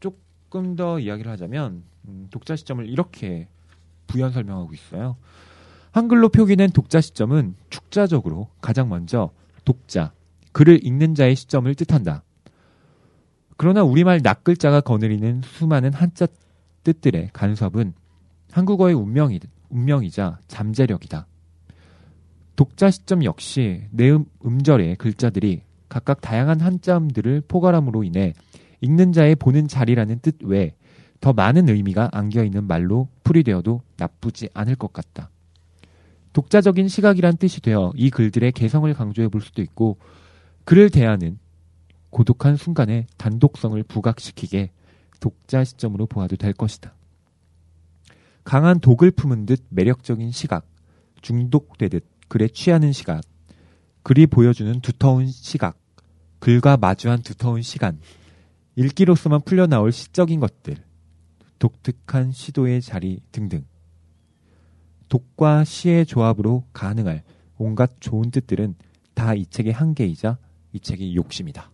[0.00, 3.48] 조금 더 이야기를 하자면 음, 독자 시점을 이렇게
[4.06, 5.16] 부연 설명하고 있어요.
[5.92, 9.30] 한글로 표기된 독자 시점은 축자적으로 가장 먼저
[9.64, 10.12] 독자,
[10.52, 12.22] 글을 읽는 자의 시점을 뜻한다.
[13.56, 16.26] 그러나 우리말 낱글자가 거느리는 수많은 한자
[16.84, 17.94] 뜻들의 간섭은
[18.50, 21.26] 한국어의 운명이, 운명이자 잠재력이다.
[22.56, 28.34] 독자 시점 역시 내음 음절의 글자들이 각각 다양한 한자음들을 포괄함으로 인해
[28.80, 30.74] 읽는 자의 보는 자리라는 뜻 외에
[31.20, 35.30] 더 많은 의미가 안겨 있는 말로 풀이되어도 나쁘지 않을 것 같다.
[36.32, 39.98] 독자적인 시각이란 뜻이 되어 이 글들의 개성을 강조해 볼 수도 있고
[40.64, 41.38] 글을 대하는
[42.10, 44.70] 고독한 순간에 단독성을 부각시키게
[45.20, 46.94] 독자 시점으로 보아도 될 것이다.
[48.44, 50.66] 강한 독을 품은 듯 매력적인 시각,
[51.20, 53.22] 중독되듯 글에 취하는 시각,
[54.02, 55.78] 글이 보여주는 두터운 시각,
[56.38, 58.00] 글과 마주한 두터운 시간,
[58.74, 60.76] 읽기로서만 풀려나올 시적인 것들,
[61.58, 63.64] 독특한 시도의 자리 등등.
[65.08, 67.22] 독과 시의 조합으로 가능할
[67.58, 68.74] 온갖 좋은 뜻들은
[69.14, 70.38] 다 이 책의 한계이자
[70.72, 71.70] 이 책의 욕심이다.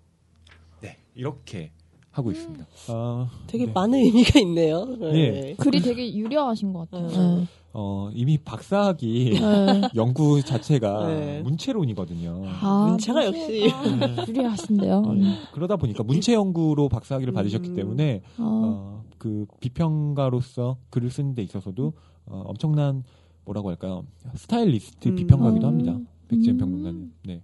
[0.81, 1.73] 네, 이렇게
[2.11, 2.67] 하고 있습니다.
[2.89, 3.73] 아, 되게 네.
[3.73, 4.85] 많은 의미가 있네요.
[4.85, 5.55] 네.
[5.59, 7.09] 글이 되게 유려하신 것 같아요.
[7.09, 7.47] 음.
[7.73, 9.83] 어, 이미 박사학위 네.
[9.95, 11.43] 연구 자체가 네.
[11.43, 12.43] 문체론이거든요.
[12.61, 13.71] 아, 문체가 역시.
[14.01, 14.27] 네.
[14.27, 14.97] 유리하신데요.
[15.07, 15.15] 어,
[15.53, 17.75] 그러다 보니까 문체 연구로 박사학위를 받으셨기 음.
[17.77, 18.43] 때문에 어.
[18.43, 21.93] 어, 그 비평가로서 글을 쓰는 데 있어서도
[22.27, 23.05] 어, 엄청난
[23.45, 24.05] 뭐라고 할까요?
[24.35, 25.15] 스타일리스트 음.
[25.15, 25.69] 비평가기도 음.
[25.69, 25.99] 합니다.
[26.29, 26.59] 백지연 음.
[26.59, 27.13] 평론가는.
[27.27, 27.43] 네.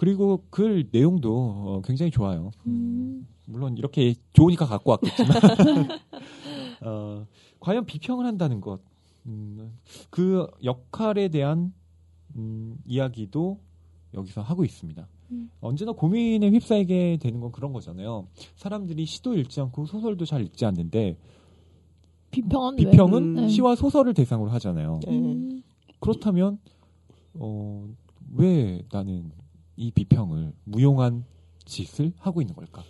[0.00, 2.52] 그리고 글 내용도 어, 굉장히 좋아요.
[2.66, 3.26] 음, 음.
[3.44, 5.36] 물론 이렇게 좋으니까 갖고 왔겠지만
[6.80, 7.26] 어,
[7.60, 8.80] 과연 비평을 한다는 것,
[9.26, 11.74] 음, 그 역할에 대한
[12.34, 13.60] 음, 이야기도
[14.14, 15.06] 여기서 하고 있습니다.
[15.32, 15.50] 음.
[15.60, 18.26] 언제나 고민에 휩싸이게 되는 건 그런 거잖아요.
[18.56, 21.18] 사람들이 시도 읽지 않고 소설도 잘 읽지 않는데
[22.30, 22.90] 비평은 왜?
[22.90, 23.48] 비평은 음, 네.
[23.48, 25.00] 시와 소설을 대상으로 하잖아요.
[25.06, 25.10] 네.
[25.14, 25.62] 음.
[26.00, 26.58] 그렇다면
[27.34, 27.86] 어,
[28.32, 29.38] 왜 나는
[29.80, 31.24] 이 비평을 무용한
[31.64, 32.82] 짓을 하고 있는 걸까?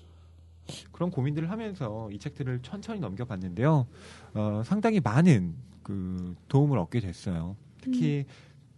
[0.91, 3.87] 그런 고민들을 하면서 이 책들을 천천히 넘겨봤는데요.
[4.35, 7.55] 어, 상당히 많은 그 도움을 얻게 됐어요.
[7.81, 8.27] 특히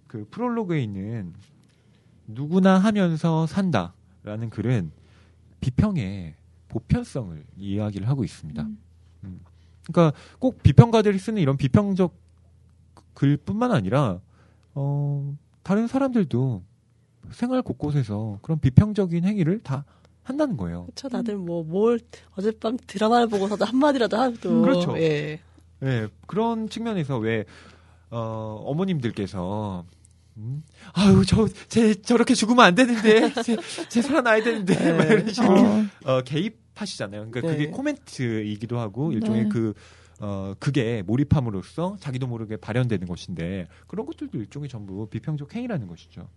[0.06, 1.32] 그 프롤로그에 있는
[2.26, 4.92] 누구나 하면서 산다라는 글은
[5.62, 6.34] 비평의
[6.68, 8.62] 보편성을 이야기를 하고 있습니다.
[8.62, 8.78] 음.
[9.24, 9.40] 음.
[9.90, 12.14] 그러니까 꼭 비평가들이 쓰는 이런 비평적
[13.14, 14.20] 글뿐만 아니라
[14.74, 16.62] 어, 다른 사람들도
[17.30, 19.84] 생활 곳곳에서 그런 비평적인 행위를 다
[20.22, 20.86] 한다는 거예요.
[20.86, 22.00] 그쵸, 다들 뭐, 뭘,
[22.36, 24.62] 어젯밤 드라마를 보고서도 한마디라도 하고.
[24.62, 24.96] 그렇죠.
[24.98, 25.40] 예.
[25.80, 27.44] 네, 그런 측면에서 왜
[28.10, 29.84] 어, 어머님들께서
[30.36, 30.62] 음,
[30.94, 33.56] 아유 저 제 저렇게 죽으면 안 되는데 제,
[33.88, 34.92] 제 살아나야 되는데 네.
[34.92, 35.84] 막 이런 식으로 어.
[36.04, 37.30] 어, 개입하시잖아요.
[37.30, 37.70] 그러니까 그게 네.
[37.70, 39.48] 코멘트이기도 하고 일종의 네.
[39.48, 39.74] 그
[40.20, 46.28] 어, 그게 몰입함으로써 자기도 모르게 발현되는 것인데 그런 것들도 일종의 전부 비평적 행위라는 것이죠.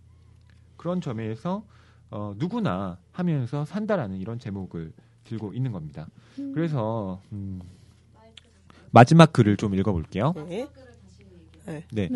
[0.86, 1.64] 그런 점에서
[2.12, 4.92] 어, 누구나 하면서 산다라는 이런 제목을
[5.24, 6.06] 들고 있는 겁니다.
[6.38, 6.52] 음.
[6.54, 7.60] 그래서 음,
[8.92, 10.32] 마지막 글을 좀 읽어볼게요.
[10.48, 10.68] 네.
[11.66, 11.84] 네.
[11.90, 12.08] 네.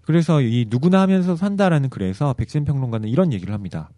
[0.00, 3.90] 그래서 이 누구나 하면서 산다라는 글에서 백신 평론가는 이런 얘기를 합니다.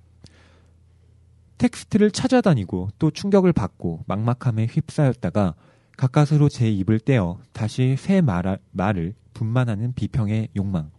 [1.59, 5.55] 텍스트를 찾아다니고 또 충격을 받고 막막함에 휩싸였다가
[5.97, 10.91] 가까스로 제 입을 떼어 다시 새 말, 말을 분만하는 비평의 욕망.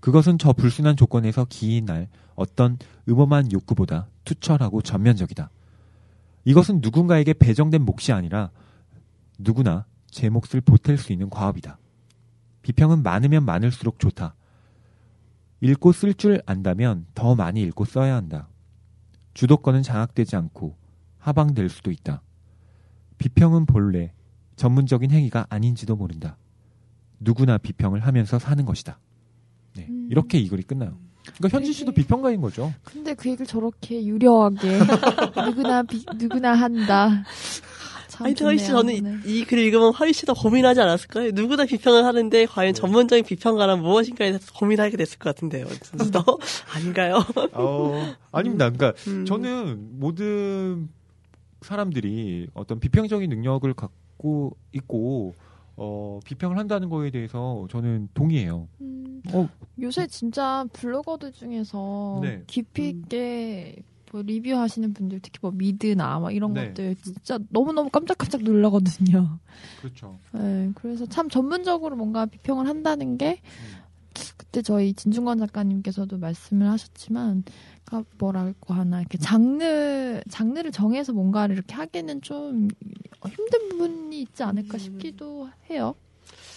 [0.00, 5.50] 그것은 저 불순한 조건에서 기인할 어떤 음험한 욕구보다 투철하고 전면적이다.
[6.44, 8.50] 이것은 누군가에게 배정된 몫이 아니라
[9.38, 11.78] 누구나 제 몫을 보탤 수 있는 과업이다.
[12.62, 14.34] 비평은 많으면 많을수록 좋다.
[15.60, 18.48] 읽고 쓸 줄 안다면 더 많이 읽고 써야 한다.
[19.34, 20.76] 주도권은 장악되지 않고
[21.18, 22.22] 하방될 수도 있다.
[23.18, 24.12] 비평은 본래
[24.56, 26.36] 전문적인 행위가 아닌지도 모른다.
[27.20, 28.98] 누구나 비평을 하면서 사는 것이다.
[29.76, 30.08] 네, 음.
[30.10, 30.98] 이렇게 이 글이 끝나요.
[31.36, 32.72] 그러니까 현지 씨도 비평가인 거죠.
[32.84, 34.78] 근데 그 얘기를 저렇게 유려하게
[35.46, 37.24] 누구나 비, 누구나 한다.
[38.08, 39.22] 참 아니, 허희 씨, 저는.
[39.24, 41.30] 이, 이 글을 읽으면 허희 씨도 고민하지 않았을까요?
[41.32, 42.46] 누구나 비평을 하는데, 네.
[42.46, 45.66] 과연 전문적인 비평가란 무엇인가에 대해서 고민하게 됐을 것 같은데요.
[45.80, 46.22] 진짜
[46.74, 47.24] 아닌가요?
[47.52, 48.68] 어, 아닙니다.
[48.70, 49.24] 그러니까 음.
[49.24, 50.90] 저는 모든
[51.62, 55.34] 사람들이 어떤 비평적인 능력을 갖고 있고
[55.84, 58.68] 어, 비평을 한다는 거에 대해서 저는 동의해요.
[58.80, 59.48] 음, 어,
[59.80, 62.44] 요새 진짜 블로거들 중에서 네.
[62.46, 66.68] 깊이 있게 뭐 리뷰하시는 분들 특히 뭐 미드나 막 이런 네.
[66.68, 69.40] 것들 진짜 너무너무 깜짝깜짝 놀라거든요.
[69.80, 70.18] 그렇죠.
[70.32, 73.40] 네, 그래서 참 전문적으로 뭔가 비평을 한다는 게
[74.36, 77.42] 그때 저희 진중권 작가님께서도 말씀을 하셨지만
[77.92, 82.68] 그러니까 뭐라고 하나 이렇게 장르 장르를 정해서 뭔가를 이렇게 하기는 좀
[83.26, 84.78] 힘든 부분이 있지 않을까 음.
[84.78, 85.94] 싶기도 해요.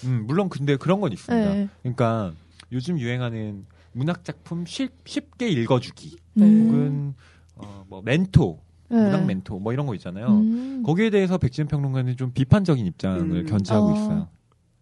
[0.06, 1.54] 음, 물론 근데 그런 건 있습니다.
[1.54, 1.70] 네.
[1.82, 2.34] 그러니까
[2.72, 6.60] 요즘 유행하는 문학 작품 쉽, 쉽게 읽어주기 네.
[6.60, 7.14] 혹은
[7.56, 8.98] 어, 뭐 멘토, 네.
[8.98, 10.28] 문학 멘토 뭐 이런 거 있잖아요.
[10.28, 10.84] 음.
[10.84, 13.46] 거기에 대해서 백지연 평론가는 좀 비판적인 입장을 음.
[13.46, 13.94] 견지하고 어.
[13.94, 14.28] 있어요.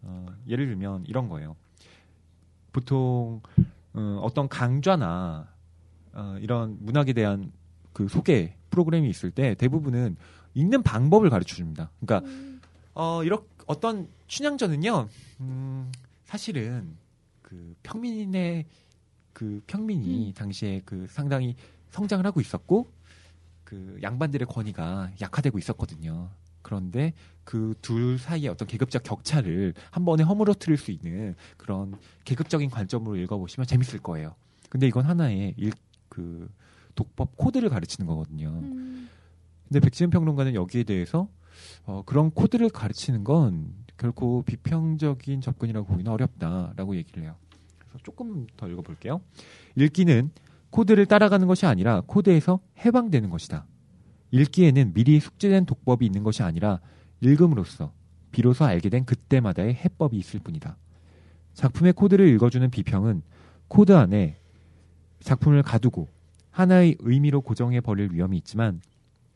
[0.04, 1.56] 어, 예를 들면 이런 거예요.
[2.72, 3.42] 보통
[3.94, 5.53] 어, 어떤 강좌나
[6.14, 7.52] 어, 이런 문학에 대한
[7.92, 10.16] 그 소개 프로그램이 있을 때 대부분은
[10.56, 11.92] 읽는 방법을 가르쳐 줍니다.
[12.00, 12.62] 그러니까 음.
[12.94, 15.08] 어, 이렇게 어떤 춘향전은요,
[15.42, 15.92] 음,
[16.26, 16.96] 사실은
[17.42, 18.66] 그 평민의
[19.34, 20.34] 그 평민이 음.
[20.34, 21.56] 당시에 그 상당히
[21.90, 22.88] 성장을 하고 있었고
[23.64, 26.30] 그 양반들의 권위가 약화되고 있었거든요.
[26.62, 33.18] 그런데 그 둘 사이의 어떤 계급적 격차를 한 번에 허물어뜨릴 수 있는 그런 계급적인 관점으로
[33.18, 34.36] 읽어보시면 재밌을 거예요.
[34.70, 35.74] 근데 이건 하나의 일,
[36.14, 36.48] 그
[36.94, 38.50] 독법 코드를 가르치는 거거든요.
[38.50, 39.10] 음.
[39.68, 41.28] 근데 백지은 평론가는 여기에 대해서
[41.86, 47.36] 어, 그런 코드를 가르치는 건 결코 비평적인 접근이라고 보기는 어렵다라고 얘기를 해요.
[47.80, 49.22] 그래서 조금 더 읽어볼게요.
[49.76, 50.30] 읽기는
[50.70, 53.66] 코드를 따라가는 것이 아니라 코드에서 해방되는 것이다.
[54.30, 56.80] 읽기에는 미리 숙제된 독법이 있는 것이 아니라
[57.22, 57.92] 읽음으로써
[58.32, 60.78] 비로소 알게 된 그때마다의 해법이 있을 뿐이다.
[61.54, 63.24] 작품의 코드를 읽어주는 비평은
[63.68, 64.43] 코드 안에
[65.24, 66.10] 작품을 가두고
[66.52, 68.82] 하나의 의미로 고정해 버릴 위험이 있지만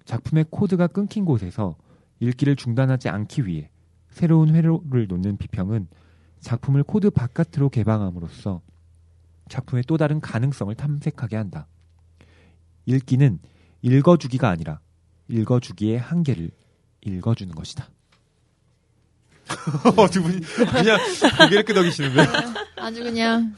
[0.06, 1.76] 작품의 코드가 끊긴 곳에서
[2.20, 3.70] 읽기를 중단하지 않기 위해
[4.10, 5.88] 새로운 회로를 놓는 비평은
[6.40, 8.62] 작품을 코드 바깥으로 개방함으로써
[9.50, 11.68] 작품의 또 다른 가능성을 탐색하게 한다.
[12.86, 13.40] 읽기는
[13.82, 14.80] 읽어주기가 아니라
[15.30, 16.52] 읽어주기의 한계를
[17.02, 17.90] 읽어주는 것이다.
[20.12, 20.98] 두 분이 그냥
[21.40, 22.22] 고개를 끄덕이시는데.
[22.78, 23.56] 아주 그냥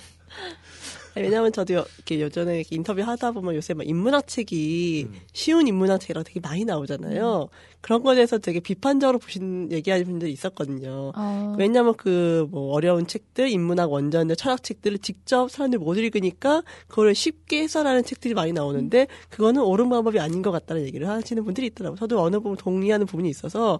[1.24, 5.20] 왜냐면 저도 여- 이렇게 예전에 이렇게 인터뷰 하다 보면 요새 막 인문학 책이 음.
[5.34, 7.50] 쉬운 인문학 책이라고 되게 많이 나오잖아요.
[7.82, 11.14] 그런 거에 대해서 되게 비판적으로 보신 얘기하는 분들이 있었거든요.
[11.16, 17.14] 어, 왜냐면 그 뭐 어려운 책들, 인문학 원전들, 철학 책들을 직접 사람들이 못 읽으니까 그거를
[17.16, 21.98] 쉽게 해설하는 책들이 많이 나오는데 그거는 옳은 방법이 아닌 것 같다는 얘기를 하시는 분들이 있더라고요.
[21.98, 23.80] 저도 어느 부분 동의하는 부분이 있어서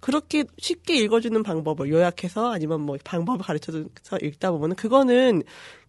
[0.00, 3.84] 그렇게 쉽게 읽어주는 방법을 요약해서 아니면 뭐 방법을 가르쳐서
[4.22, 5.42] 읽다 보면은 그거는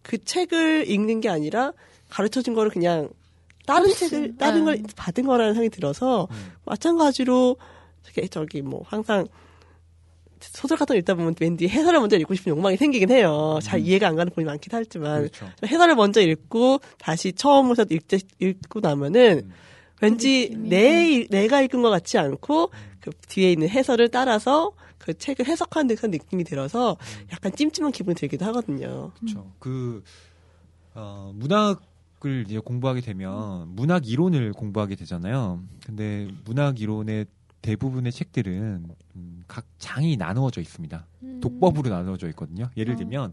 [0.06, 1.72] 그 책을 읽는 게 아니라
[2.08, 3.08] 가르쳐 준 거를 그냥
[3.66, 6.28] 다른 책을 다른 걸 받은 거라는 생각이 들어서
[6.64, 7.56] 마찬가지로
[8.04, 9.26] 저기, 저기 뭐 항상
[10.40, 13.58] 소설 같은 거 읽다 보면 왠 뒤에 해설을 먼저 읽고 싶은 욕망이 생기긴 해요.
[13.62, 15.50] 잘 이해가 안 가는 부분이 많긴 하지만 그렇죠.
[15.66, 18.06] 해설을 먼저 읽고 다시 처음부터 읽,
[18.38, 19.52] 읽고 나면은 음.
[20.00, 24.72] 왠지 내 내가 읽은 것 같지 않고 그 뒤에 있는 해설을 따라서
[25.06, 26.96] 그 책을 해석하는 듯한 느낌이 들어서
[27.32, 29.12] 약간 찜찜한 기분이 들기도 하거든요.
[29.12, 29.52] 그렇죠.
[29.60, 30.02] 그
[30.94, 35.62] 어, 문학을 이제 공부하게 되면 문학 이론을 공부하게 되잖아요.
[35.86, 37.26] 근데 문학 이론의
[37.62, 41.06] 대부분의 책들은 음, 각 장이 나누어져 있습니다.
[41.22, 41.40] 음.
[41.40, 42.68] 독법으로 나누어져 있거든요.
[42.76, 42.96] 예를 어.
[42.96, 43.32] 들면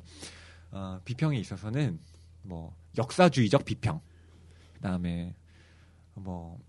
[0.70, 1.98] 어, 비평에 있어서는
[2.44, 4.00] 뭐 역사주의적 비평,
[4.76, 5.34] 그다음에
[6.14, 6.60] 뭐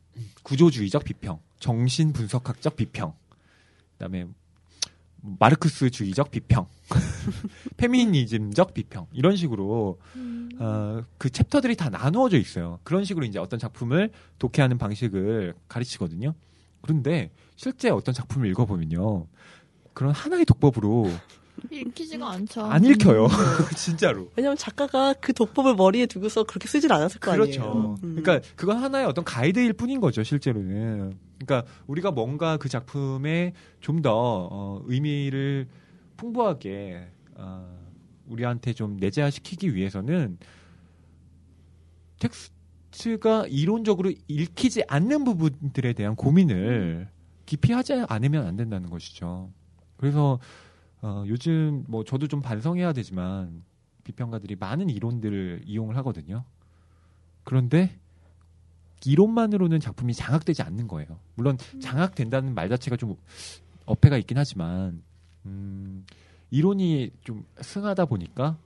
[0.43, 3.13] 구조주의적 비평, 정신 분석학적 비평,
[3.93, 4.27] 그다음에
[5.39, 6.67] 마르크스주의적 비평,
[7.77, 10.51] 페미니즘적 비평 이런 식으로 음.
[10.59, 12.79] 어, 그 챕터들이 다 나누어져 있어요.
[12.85, 16.35] 그런 식으로 이제 어떤 작품을 독해하는 방식을 가르치거든요.
[16.83, 19.27] 그런데 실제 어떤 작품을 읽어보면요.
[19.95, 21.11] 그런 하나의 독법으로
[21.71, 22.63] 읽히지가 않죠.
[22.63, 23.29] 안 읽혀요.
[23.77, 24.31] 진짜로.
[24.37, 27.47] 왜냐하면 작가가 그 독법을 머리에 두고서 그렇게 쓰질 않았을 거 아니에요.
[27.47, 27.97] 그렇죠.
[28.03, 28.17] 음.
[28.17, 31.17] 그러니까 그건 하나의 어떤 가이드일 뿐인 거죠, 실제로는.
[31.45, 35.69] 그러니까 우리가 뭔가 그 작품에 좀더 어, 의미를
[36.17, 37.79] 풍부하게 어,
[38.27, 40.39] 우리한테 좀 내재화시키기 위해서는
[42.19, 47.09] 텍스트가 이론적으로 읽히지 않는 부분들에 대한 고민을
[47.47, 49.53] 깊이 하지 않으면 안 된다는 것이죠.
[49.97, 50.39] 그래서
[51.03, 53.63] 어, 요즘 뭐 저도 좀 반성해야 되지만
[54.05, 56.45] 비평가들이 많은 이론들을 이용을 하거든요.
[57.43, 57.99] 그런데
[59.07, 61.19] 이론만으로는 작품이 장악되지 않는 거예요.
[61.35, 63.17] 물론 장악된다는 말 자체가 좀
[63.87, 65.03] 어폐가 있긴 하지만
[65.47, 66.05] 음,
[66.51, 68.57] 이론이 좀 승하다 보니까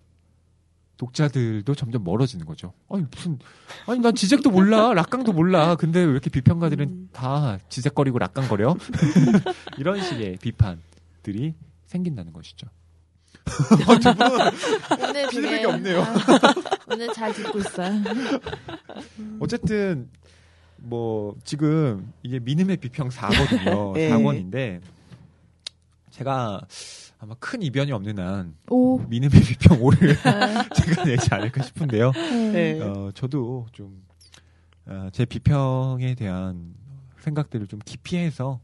[0.98, 2.72] 독자들도 점점 멀어지는 거죠.
[2.88, 3.38] 아니 무슨
[3.86, 5.76] 아니 난 지적도 몰라 락강도 몰라.
[5.76, 7.08] 근데 왜 이렇게 비평가들은 음.
[7.12, 8.76] 다 지적거리고 락강거려?
[9.78, 11.54] 이런 식의 비판들이
[11.86, 12.66] 생긴다는 것이죠.
[13.44, 14.28] 두 분,
[15.08, 16.02] 오늘 피드백이 없네요.
[16.02, 16.14] 아,
[16.92, 17.92] 오늘 잘 듣고 있어요.
[19.40, 20.10] 어쨌든
[20.76, 23.94] 뭐 지금 이게 민음의 비평 4거든요.
[23.94, 24.10] 네.
[24.10, 24.80] 4권인데
[26.10, 26.60] 제가
[27.20, 28.98] 아마 큰 이변이 없는 한 오.
[28.98, 30.68] 민음의 비평 5를 네.
[30.74, 32.12] 제가 내지 않을까 싶은데요.
[32.12, 32.80] 네.
[32.80, 34.04] 어, 저도 좀,
[34.86, 36.74] 어, 제 비평에 대한
[37.20, 38.60] 생각들을 좀 깊이 해서,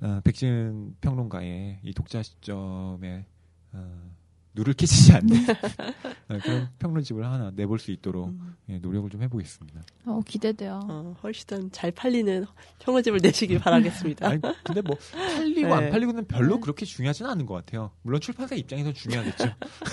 [0.00, 3.26] 어, 백진 평론가의 이 독자 시점에,
[3.72, 4.08] 어,
[4.54, 5.36] 누를 끼치지 않는
[6.28, 8.56] 어, 그런 평론집을 하나 내볼 수 있도록 음.
[8.68, 9.82] 예, 노력을 좀 해보겠습니다.
[10.06, 10.80] 어, 기대돼요.
[10.88, 12.44] 어, 훨씬 잘 팔리는
[12.80, 14.28] 평어집을 내시길 바라겠습니다.
[14.28, 15.72] 아니, 근데 뭐, 팔리고 네.
[15.72, 16.60] 안 팔리고는 별로 네.
[16.60, 17.92] 그렇게 중요하지는 않은 것 같아요.
[18.02, 19.44] 물론 출판사 입장에서 중요하겠죠.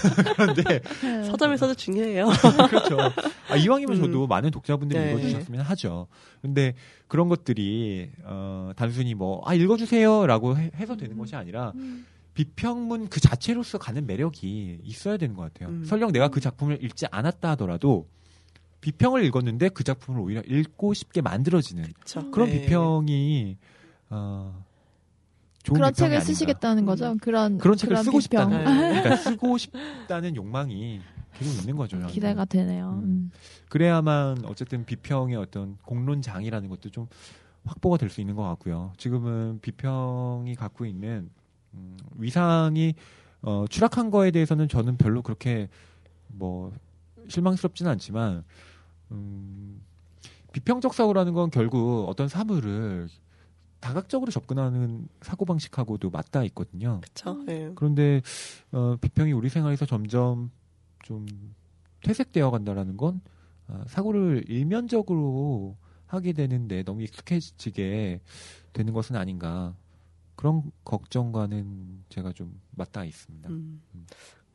[0.35, 1.23] 그런데, 네.
[1.23, 2.27] 서점에서도 중요해요.
[2.69, 2.97] 그렇죠.
[3.49, 4.01] 아, 이왕이면 음.
[4.01, 5.11] 저도 많은 독자분들이 네.
[5.11, 6.07] 읽어주셨으면 하죠.
[6.41, 6.73] 근데
[7.07, 12.05] 그런 것들이 어, 단순히 뭐 아 읽어주세요라고 해, 서 되는 것이 아니라 음.
[12.35, 15.69] 비평문 그 자체로서 가는 매력이 있어야 되는 것 같아요.
[15.69, 15.83] 음.
[15.85, 18.07] 설령 내가 그 작품을 읽지 않았다 하더라도
[18.81, 22.29] 비평을 읽었는데 그 작품을 오히려 읽고 싶게 만들어지는 그렇죠.
[22.31, 22.61] 그런 네.
[22.61, 23.57] 비평이
[24.11, 24.63] 어,
[25.63, 26.25] 좋은 그런 책을 아닌가.
[26.25, 27.15] 쓰시겠다는 거죠.
[27.21, 28.21] 그런 그런 책을 쓰고 비평.
[28.51, 28.89] 싶다는 네.
[29.01, 30.99] 그러니까 쓰고 싶다는 욕망이
[31.33, 32.05] 계속 있는 거죠.
[32.07, 32.99] 기대가 되네요.
[33.01, 33.03] 음.
[33.03, 33.31] 음.
[33.69, 37.07] 그래야만 어쨌든 비평의 어떤 공론장이라는 것도 좀
[37.65, 38.93] 확보가 될 수 있는 것 같고요.
[38.97, 41.29] 지금은 비평이 갖고 있는
[41.75, 42.95] 음, 위상이
[43.41, 45.69] 어, 추락한 거에 대해서는 저는 별로 그렇게
[46.27, 46.71] 뭐
[47.27, 48.43] 실망스럽지는 않지만
[49.11, 49.81] 음,
[50.51, 53.09] 비평적 사고라는 건 결국 어떤 사물을
[53.79, 57.01] 다각적으로 접근하는 사고 방식하고도 맞닿아 있거든요.
[57.01, 57.43] 그쵸.
[57.49, 57.71] 예.
[57.75, 58.21] 그런데
[58.71, 60.49] 어, 비평이 우리 생활에서 점점
[61.03, 61.27] 좀
[62.01, 63.21] 퇴색되어 간다라는 건
[63.67, 65.75] 어, 사고를 일면적으로
[66.07, 68.21] 하게 되는데 너무 익숙해지게
[68.73, 69.75] 되는 것은 아닌가
[70.35, 73.49] 그런 걱정과는 제가 좀 맞닿아 있습니다.
[73.49, 73.81] 음.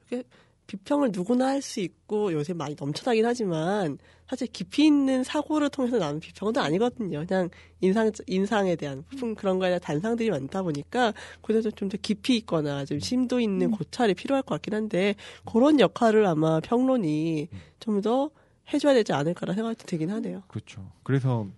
[0.00, 0.22] 그게
[0.66, 6.20] 비평을 누구나 할 수 있고 요새 많이 넘쳐나긴 하지만 사실 깊이 있는 사고를 통해서 나는
[6.20, 7.24] 비평도 아니거든요.
[7.26, 7.50] 그냥
[7.80, 11.12] 인상 인상에 대한 부분 그런 거에 대한 단상들이 많다 보니까
[11.42, 15.16] 그래서 좀 더 깊이 있거나 좀 심도 있는 고찰이 필요할 것 같긴 한데
[15.52, 17.48] 그런 역할을 아마 평론이
[17.80, 18.30] 좀 더
[18.72, 20.44] 해줘야 되지 않을까라는 생각이 들긴 하네요.
[20.46, 20.92] 그렇죠.
[21.02, 21.48] 그래서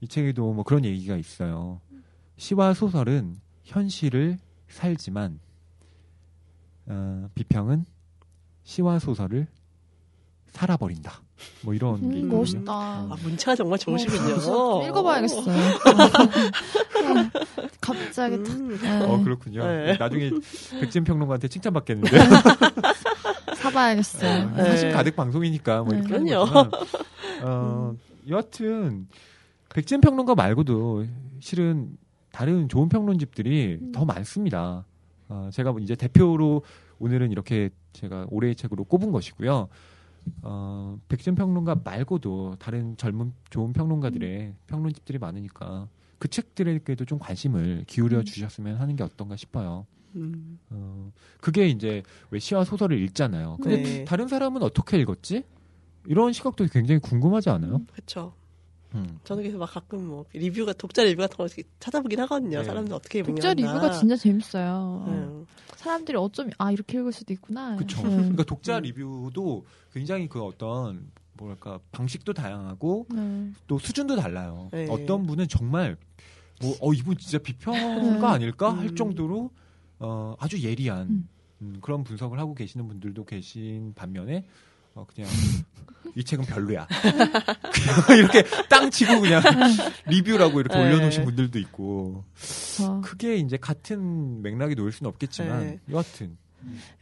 [0.00, 1.82] 이 책에도 뭐 그런 얘기가 있어요.
[2.38, 4.38] 시와 소설은 현실을
[4.68, 5.38] 살지만
[6.86, 7.84] 어, 비평은
[8.64, 9.46] 시와 소설을
[10.48, 11.22] 살아버린다.
[11.62, 12.36] 뭐 이런 게 음, 있거든요.
[12.36, 12.72] 멋있다.
[12.72, 14.40] 아, 문체가 정말 좋으시군요.
[14.40, 15.44] 좀 읽어봐야겠어요.
[17.80, 18.52] 갑자기 탁.
[18.52, 18.78] 음.
[18.80, 19.66] 네, 어 그렇군요.
[19.66, 19.96] 네.
[19.96, 20.30] 나중에
[20.80, 22.16] 백진 평론가한테 칭찬받겠는데.
[23.56, 24.44] 사봐야겠어요.
[24.44, 24.64] 어, 네.
[24.64, 26.00] 사실 가득 방송이니까 뭐 네.
[26.00, 26.70] 이렇게 그럼요.
[27.42, 27.94] 어,
[28.28, 29.08] 여하튼
[29.70, 31.06] 백진 평론가 말고도
[31.40, 31.96] 실은
[32.32, 33.92] 다른 좋은 평론집들이 음.
[33.92, 34.84] 더 많습니다.
[35.28, 36.62] 어, 제가 뭐 이제 대표로
[36.98, 39.68] 오늘은 이렇게 제가 올해의 책으로 꼽은 것이고요.
[40.42, 44.56] 어, 백진 평론가 말고도 다른 젊은 좋은 평론가들의 음.
[44.66, 48.24] 평론집들이 많으니까 그 책들에게도 좀 관심을 기울여 음.
[48.24, 49.86] 주셨으면 하는 게 어떤가 싶어요.
[50.14, 50.58] 음.
[50.70, 51.10] 어,
[51.40, 53.58] 그게 이제 왜 시와 소설을 읽잖아요.
[53.60, 54.04] 근데 네.
[54.04, 55.44] 다른 사람은 어떻게 읽었지?
[56.06, 57.80] 이런 시각도 굉장히 궁금하지 않아요?
[57.92, 58.34] 그렇죠.
[58.94, 59.18] 음.
[59.24, 61.46] 저는 그래서 막 가끔 뭐 리뷰가 독자 리뷰 같은 거
[61.80, 62.58] 찾아보긴 하거든요.
[62.58, 62.64] 네.
[62.64, 63.72] 사람들 어떻게 독자 읽나.
[63.72, 65.04] 리뷰가 진짜 재밌어요.
[65.08, 65.46] 음.
[65.76, 67.76] 사람들이 어쩜 아 이렇게 읽을 수도 있구나.
[67.76, 68.02] 그렇죠.
[68.02, 68.16] 네.
[68.16, 68.82] 그러니까 독자 음.
[68.82, 73.50] 리뷰도 굉장히 그 어떤 뭐랄까 방식도 다양하고 네.
[73.66, 74.68] 또 수준도 달라요.
[74.72, 74.86] 네.
[74.88, 75.96] 어떤 분은 정말
[76.60, 78.26] 뭐 어 이분 진짜 비평가 네.
[78.26, 78.96] 아닐까 할 음.
[78.96, 79.50] 정도로
[79.98, 81.28] 어 아주 예리한 음.
[81.60, 84.46] 음, 그런 분석을 하고 계시는 분들도 계신 반면에
[84.94, 85.30] 어 그냥
[86.14, 86.86] 이 책은 별로야.
[86.86, 89.42] 그냥 이렇게 땅 치고 그냥
[90.06, 90.84] 리뷰라고 이렇게 네.
[90.84, 92.24] 올려놓으신 분들도 있고
[92.76, 95.80] 저, 크게 이제 같은 맥락이 놓일 수는 없겠지만 네.
[95.90, 96.36] 여하튼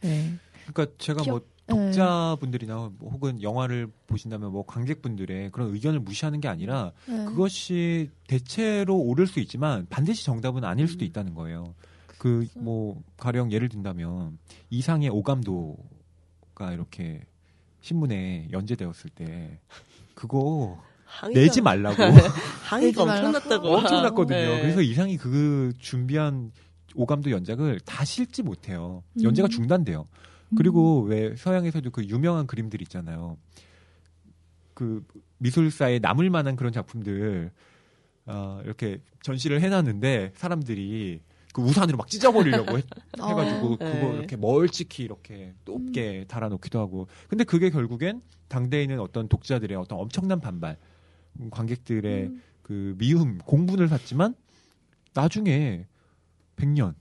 [0.01, 0.33] 네.
[0.65, 1.45] 그러니까 제가 뭐 네.
[1.67, 7.25] 독자분들이나 뭐 혹은 영화를 보신다면 뭐 관객분들의 그런 의견을 무시하는 게 아니라 네.
[7.25, 11.75] 그것이 대체로 옳을 수 있지만 반드시 정답은 아닐 수도 있다는 거예요.
[12.17, 14.37] 그 뭐 가령 예를 든다면
[14.69, 17.21] 이상의 오감도가 이렇게
[17.81, 19.59] 신문에 연재되었을 때
[20.15, 21.95] 그거 항의가- 내지 말라고
[22.63, 23.67] 항의가 엄청났다고.
[23.67, 24.37] 엄청났거든요.
[24.37, 24.61] 네.
[24.61, 26.51] 그래서 이상이 그 준비한
[26.95, 29.03] 오감도 연작을 다 실지 못해요.
[29.17, 29.23] 음.
[29.23, 30.07] 연재가 중단돼요.
[30.57, 33.37] 그리고 왜 서양에서도 그 유명한 그림들 있잖아요.
[34.73, 35.03] 그
[35.37, 37.51] 미술사에 남을 만한 그런 작품들
[38.25, 41.21] 어, 이렇게 전시를 해놨는데 사람들이
[41.53, 42.83] 그 우산으로 막 찢어버리려고 해,
[43.17, 43.77] 가지고 어.
[43.77, 44.17] 그거 네.
[44.17, 50.39] 이렇게 멀찍이 이렇게 높게 달아놓기도 하고 근데 그게 결국엔 당대에 있는 어떤 독자들의 어떤 엄청난
[50.39, 50.77] 반발
[51.39, 52.41] 음, 관객들의 음.
[52.61, 54.35] 그 미움 공분을 샀지만
[55.13, 55.87] 나중에
[56.55, 56.95] 100년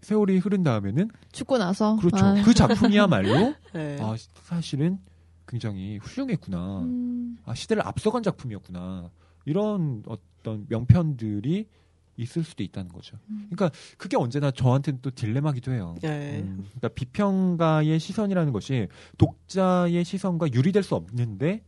[0.00, 3.98] 세월이 흐른 다음에는 죽고 나서 그렇죠 아, 그 작품이야말로 네.
[4.00, 4.98] 아 사실은
[5.46, 9.10] 굉장히 훌륭했구나 음, 아 시대를 앞서간 작품이었구나
[9.46, 11.68] 이런 어떤 명편들이
[12.16, 13.18] 있을 수도 있다는 거죠.
[13.28, 13.48] 음.
[13.50, 15.96] 그러니까 그게 언제나 저한테는 또 딜레마기도 해요.
[16.00, 16.40] 네.
[16.40, 18.88] 음, 그러니까 비평가의 시선이라는 것이
[19.18, 21.62] 독자의 시선과 유리될 수 없는데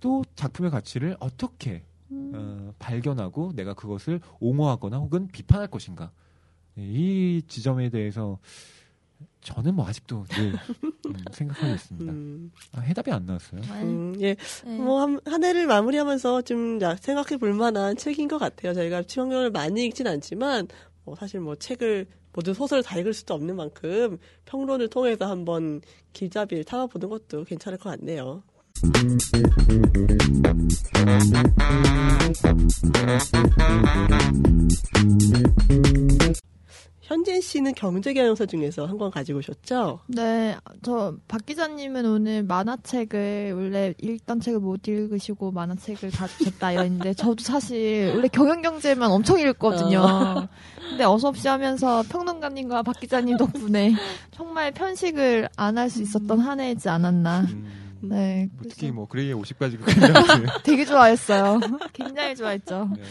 [0.00, 2.32] 또 작품의 가치를 어떻게 음.
[2.34, 6.12] 어, 발견하고 내가 그것을 옹호하거나 혹은 비판할 것인가
[6.74, 8.38] 네, 이 지점에 대해서
[9.42, 12.12] 저는 뭐 아직도 늘 음, 생각하고 있습니다.
[12.12, 13.60] 음, 아, 해답이 안 나왔어요.
[13.60, 13.82] 네.
[13.82, 14.78] 음, 예, 네.
[14.78, 18.72] 뭐, 한, 한 해를 마무리하면서 좀 야, 생각해 볼 만한 책인 것 같아요.
[18.72, 20.68] 저희가 치명경을 많이 읽진 않지만,
[21.04, 25.82] 뭐, 사실 뭐, 책을, 모든 소설을 다 읽을 수도 없는 만큼, 평론을 통해서 한번
[26.12, 28.42] 길잡이를 타봐보는 것도 괜찮을 것 같네요.
[37.12, 40.00] 현진 씨는 경제 경영서 중에서 한 권 가지고 오셨죠?
[40.06, 47.42] 네, 저 박 기자님은 오늘 만화책을 원래 읽던 책을 못 읽으시고 만화책을 가져셨다 이랬는데 저도
[47.44, 50.00] 사실 원래 경영경제만 엄청 읽거든요.
[50.00, 50.48] 어.
[50.88, 53.94] 근데 어서없이 하면서 평론가님과 박 기자님 덕분에
[54.30, 57.40] 정말 편식을 안 할 수 있었던 한 해이지 않았나.
[57.40, 60.12] 음, 네, 뭐 그래서 특히 뭐 그레이의 50가지 극장
[60.64, 61.60] 되게 좋아했어요.
[61.92, 62.88] 굉장히 좋아했죠.
[62.96, 63.02] 네.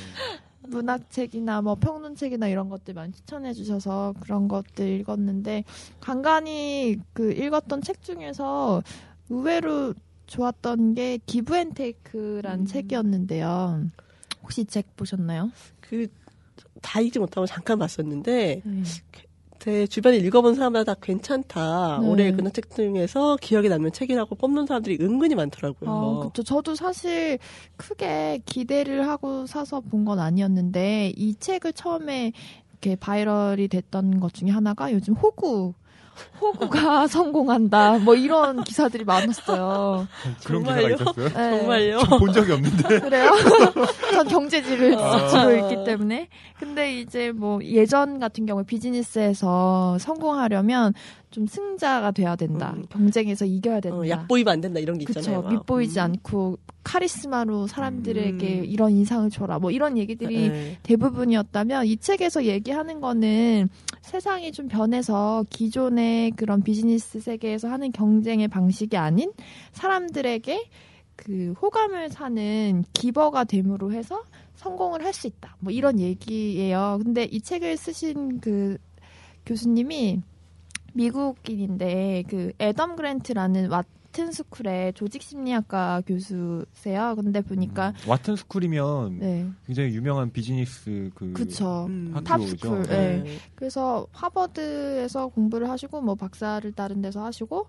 [0.72, 5.64] 문학책이나 뭐 평론책이나 이런 것들 많이 추천해 주셔서 그런 것들 읽었는데
[6.00, 8.82] 간간히 그 읽었던 책 중에서
[9.30, 9.94] 의외로
[10.28, 12.66] 좋았던 게 Give and Take란 음.
[12.66, 13.86] 책이었는데요.
[14.42, 15.52] 혹시 이책 보셨나요?
[15.82, 16.08] 그
[16.82, 18.84] 다 읽지 못하고 잠깐 봤었는데 네.
[19.62, 22.00] 제 주변에 읽어본 사람마다 다 괜찮다.
[22.02, 22.08] 네.
[22.08, 25.90] 올해 그런 책 중에서 기억에 남는 책이라고 뽑는 사람들이 은근히 많더라고요.
[25.92, 26.42] 아, 그렇죠.
[26.42, 27.38] 저도 사실
[27.78, 32.32] 크게 기대를 하고 사서 본 건 아니었는데 이 책을 처음에
[32.72, 35.76] 이렇게 viral이 됐던 것 중에 하나가 요즘 호구
[36.40, 40.08] 호구가 성공한다 뭐 이런 기사들이 많았어요.
[40.44, 40.96] 그런 기사가 정말요?
[40.96, 41.28] 있었어요?
[41.30, 41.60] 네.
[41.60, 42.00] 정말요?
[42.20, 43.00] 본 적이 없는데.
[43.02, 43.32] 그래요?
[44.14, 45.28] 전 경제지를 아.
[45.28, 46.28] 주로 읽기 때문에.
[46.60, 50.94] 근데 이제 뭐 예전 같은 경우에 비즈니스에서 성공하려면
[51.32, 52.74] 좀 승자가 돼야 된다.
[52.76, 52.86] 음.
[52.90, 53.98] 경쟁에서 이겨야 된다.
[53.98, 55.44] 어, 얕보이면 안 된다 이런 게 있잖아요.
[55.44, 55.56] 그쵸.
[55.56, 56.04] 밑보이지 음.
[56.04, 58.66] 않고 카리스마로 사람들에게 음.
[58.66, 59.60] 이런 인상을 줘라.
[59.60, 60.78] 뭐 이런 얘기들이 네.
[60.84, 63.70] 대부분이었다면 이 책에서 얘기하는 거는
[64.02, 69.32] 세상이 좀 변해서 기존의 그런 비즈니스 세계에서 하는 경쟁의 방식이 아닌
[69.72, 70.70] 사람들에게
[71.16, 74.24] 그 호감을 사는 giver가 됨으로 해서
[74.56, 75.56] 성공을 할 수 있다.
[75.60, 77.00] 뭐 이런 얘기예요.
[77.04, 78.78] 근데 이 책을 쓰신 그
[79.46, 80.22] 교수님이
[80.94, 87.16] 미국인인데 그 애덤 그랜트라는 와튼 스쿨의 조직 심리학과 교수세요.
[87.16, 89.48] 근데 보니까 음, 와튼 스쿨이면 네.
[89.66, 91.86] 굉장히 유명한 비즈니스 그 그쵸.
[91.90, 92.12] 음.
[92.14, 92.24] 학교죠.
[92.24, 93.24] top school, 네.
[93.24, 93.38] 네.
[93.56, 97.68] 그래서 하버드에서 공부를 하시고 뭐 박사를 다른 데서 하시고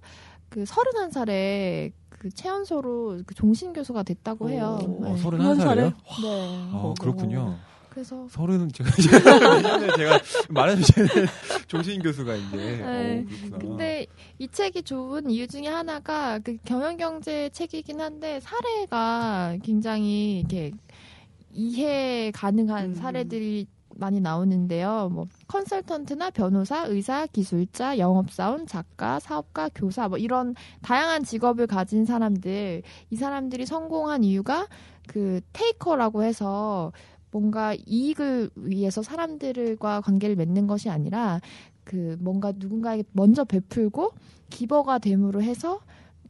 [0.49, 4.79] 그 31살에 그 최연소로 그 종신 교수가 됐다고 해요.
[4.87, 5.23] 오, 어, 네.
[5.23, 5.93] 31살이요?
[6.23, 6.71] 네.
[6.73, 7.59] 아, 그렇군요.
[7.93, 8.91] 그래서 서른은 제가
[9.97, 10.19] 제가
[10.83, 11.27] 제는
[11.67, 13.27] 조신 교수가 이제 네.
[13.53, 13.59] 어.
[13.59, 14.07] 근데
[14.39, 20.73] 이 책이 좋은 이유 중에 하나가 그 경영 경제 책이긴 한데 사례가 굉장히 이렇게
[21.51, 22.95] 이해 가능한 음.
[22.95, 25.11] 사례들이 많이 나오는데요.
[25.13, 32.83] 뭐 컨설턴트나 변호사, 의사, 기술자, 영업사원, 작가, 사업가, 교사 뭐 이런 다양한 직업을 가진 사람들
[33.11, 34.67] 이 사람들이 성공한 이유가
[35.07, 36.93] 그 테이커라고 해서
[37.33, 41.41] 뭔가 이익을 위해서 사람들과 관계를 맺는 것이 아니라
[41.83, 44.13] 그 뭔가 누군가에게 먼저 베풀고
[44.51, 45.81] 기버가 됨으로 해서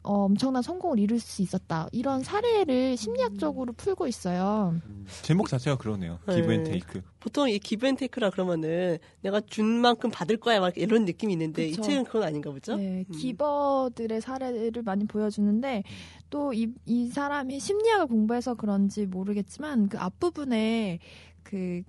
[0.04, 1.86] 어, 엄청난 성공을 이룰 수 있었다.
[1.92, 4.80] 이런 사례를 심리학적으로 풀고 있어요.
[4.84, 6.18] 음, 제목 자체가 그러네요.
[6.26, 6.36] 네.
[6.36, 7.02] Give and Take.
[7.20, 11.70] 보통 이 give and take라 그러면은 내가 준 만큼 받을 거야 막 이런 느낌이 있는데
[11.70, 11.80] 그쵸.
[11.80, 12.74] 이 책은 그건 아닌가 보죠?
[12.76, 13.12] 네, 음.
[13.14, 15.84] giver들의 사례를 많이 보여주는데
[16.30, 20.98] 또 이 이 사람이 심리학을 공부해서 그런지 모르겠지만 그 앞부분에
[21.44, 21.82] 그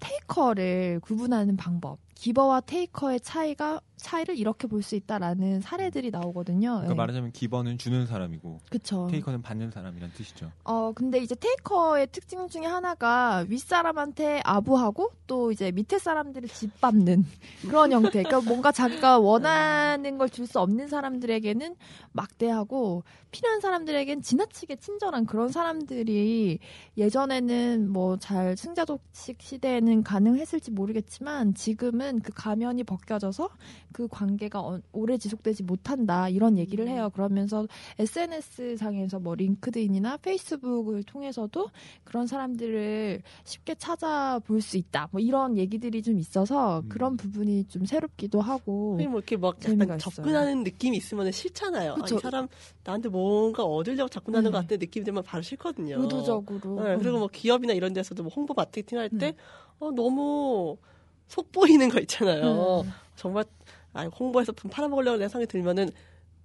[0.00, 6.68] taker를 구분하는 방법, giver와 taker의 차이가 차이를 이렇게 볼 수 있다라는 사례들이 나오거든요.
[6.70, 6.94] 그러니까 네.
[6.94, 9.08] 말하자면 기버는 주는 사람이고 그쵸.
[9.10, 10.52] 테이커는 받는 사람이란 뜻이죠.
[10.64, 17.24] 어, 근데 이제 테이커의 특징 중에 하나가 윗 사람한테 아부하고 또 이제 밑에 사람들을 짓밟는
[17.68, 18.22] 그런 형태.
[18.22, 21.74] 그러니까 뭔가 자기가 원하는 걸 줄 수 없는 사람들에게는
[22.12, 23.02] 막대하고
[23.32, 26.60] 필요한 사람들에겐 지나치게 친절한 그런 사람들이
[26.96, 33.48] 예전에는 뭐 잘 승자독식 시대에는 가능했을지 모르겠지만 지금은 그 가면이 벗겨져서
[33.92, 37.10] 그 관계가 어- 오래 지속되지 못한다 이런 얘기를 해요.
[37.14, 37.66] 그러면서
[37.98, 41.70] SNS 상에서 뭐 링크드인이나 페이스북을 통해서도
[42.04, 45.08] 그런 사람들을 쉽게 찾아볼 수 있다.
[45.12, 46.88] 뭐 이런 얘기들이 좀 있어서 음.
[46.88, 48.96] 그런 부분이 좀 새롭기도 하고.
[48.96, 49.98] 뭐 이렇게 막 약간.
[49.98, 51.96] 접근하는 느낌이 있으면 싫잖아요.
[52.00, 52.04] 아.
[52.04, 52.48] 이 사람
[52.84, 54.52] 나한테 뭔가 얻으려고 접근하는 네.
[54.52, 56.00] 것 같은 느낌이 들면 바로 싫거든요.
[56.00, 56.82] 의도적으로.
[56.82, 57.20] 네, 그리고 음.
[57.20, 59.32] 뭐 기업이나 이런 데서도 뭐 홍보 마케팅 할때 음.
[59.80, 60.76] 어, 너무
[61.28, 62.82] 속 보이는 거 있잖아요.
[62.84, 62.92] 음.
[63.14, 63.44] 정말
[63.92, 65.90] 아, 홍보해서 돈 팔아먹으려고 내 생각이 들면은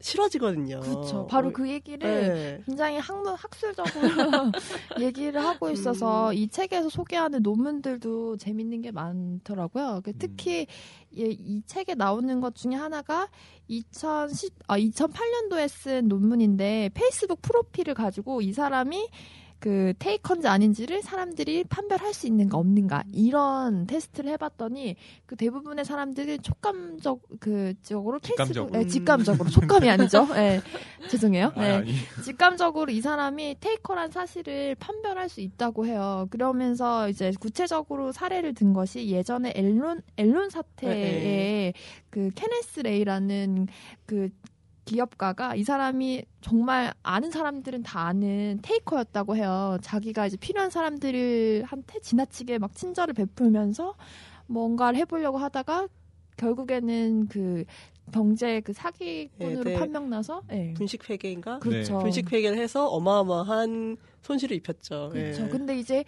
[0.03, 0.81] 싫어지거든요.
[0.81, 1.27] 그렇죠.
[1.27, 1.99] 바로 그 얘기를
[2.33, 2.61] 네.
[2.65, 4.51] 굉장히 학문 학술적으로
[4.99, 6.33] 얘기를 하고 있어서 음.
[6.33, 10.01] 이 책에서 소개하는 논문들도 재밌는 게 많더라고요.
[10.03, 10.15] 그 음.
[10.19, 10.67] 특히
[11.09, 13.29] 이, 이 책에 나오는 것 중에 하나가
[13.69, 19.07] 2010, 아, 2008년도에 쓴 논문인데 페이스북 프로필을 가지고 이 사람이
[19.63, 27.21] 그 taker인지 아닌지를 사람들이 판별할 수 있는가 없는가 이런 테스트를 해봤더니 그 대부분의 사람들이 촉감적
[27.39, 28.73] 그 쪽으로 직감적으로.
[28.73, 30.25] 케이스북- 네, 직감적으로 촉감이 아니죠.
[30.35, 30.59] 네,
[31.09, 31.53] 죄송해요.
[31.55, 31.85] 네.
[32.25, 36.27] 직감적으로 이 사람이 taker란 사실을 판별할 수 있다고 해요.
[36.29, 41.73] 그러면서 이제 구체적으로 사례를 든 것이 예전에 엔론 엔론 사태에 네.
[42.09, 43.67] 그 케네스 레이라는
[44.05, 44.27] 그
[44.85, 49.77] 기업가가 이 사람이 정말 아는 사람들은 다 아는 테이커였다고 해요.
[49.81, 53.95] 자기가 이제 필요한 사람들한테 지나치게 막 친절을 베풀면서
[54.47, 55.87] 뭔가를 해보려고 하다가
[56.37, 57.63] 결국에는 그
[58.11, 59.79] 경제 그 사기꾼으로 네, 네.
[59.79, 60.73] 판명나서 예.
[60.73, 61.59] 분식 회계인가?
[61.59, 61.99] 그렇죠.
[61.99, 65.09] 분식 회계를 해서 어마어마한 손실을 입혔죠.
[65.11, 65.43] 그렇죠.
[65.43, 65.47] 예.
[65.47, 66.03] 근데 이제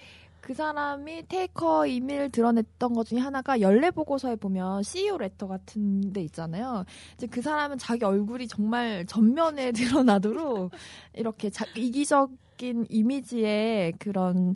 [0.45, 6.85] 그 사람이 테이커임을 드러냈던 것 중에 하나가 연례 보고서에 보면 CEO 레터 같은 데 있잖아요.
[7.15, 10.69] 이제 그 사람은 자기 얼굴이 정말 전면에 드러나도록
[11.15, 14.55] 이렇게 자, 이기적인 이미지의 그런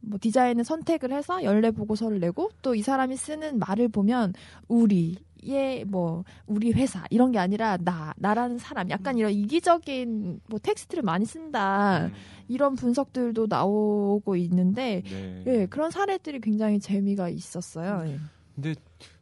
[0.00, 4.34] 뭐 디자인을 선택을 해서 연례 보고서를 내고 또 이 사람이 쓰는 말을 보면
[4.66, 5.16] 우리
[5.46, 11.24] 얘뭐 우리 회사 이런 게 아니라 나 나라는 사람 약간 이런 이기적인 뭐 텍스트를 많이
[11.24, 12.12] 쓴다 음,
[12.48, 15.44] 이런 분석들도 나오고 있는데 네.
[15.46, 18.04] 예 그런 사례들이 굉장히 재미가 있었어요.
[18.06, 18.18] 예.
[18.54, 18.74] 근데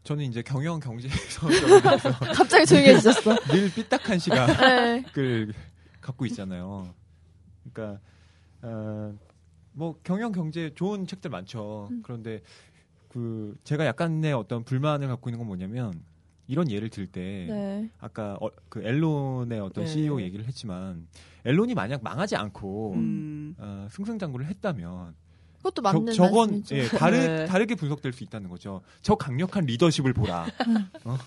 [0.04, 1.46] 저는 이제 경영 경제에서
[2.34, 3.36] 갑자기 조용해지셨어.
[3.48, 4.48] 늘 삐딱한 시각.
[4.48, 5.04] 예.
[5.16, 5.52] 을
[6.00, 6.94] 갖고 있잖아요.
[7.72, 8.00] 그러니까
[8.62, 9.14] 어,
[9.72, 11.88] 뭐 경영 경제 좋은 책들 많죠.
[11.90, 12.00] 음.
[12.02, 12.40] 그런데
[13.08, 15.92] 그 제가 약간의 어떤 불만을 갖고 있는 건 뭐냐면
[16.48, 17.90] 이런 예를 들때 네.
[18.00, 19.90] 아까 어, 그 앨론의 어떤 네.
[19.90, 21.06] CEO 얘기를 했지만
[21.44, 23.54] 앨론이 만약 망하지 않고 음.
[23.58, 25.14] 어, 승승장구를 했다면
[25.58, 26.76] 그것도 맞는 저, 건 말씀이죠.
[26.76, 27.46] 예, 다르, 네.
[27.46, 28.80] 다르게 분석될 수 있다는 거죠.
[29.02, 30.46] 저 강력한 리더십을 보라.
[31.04, 31.18] 어?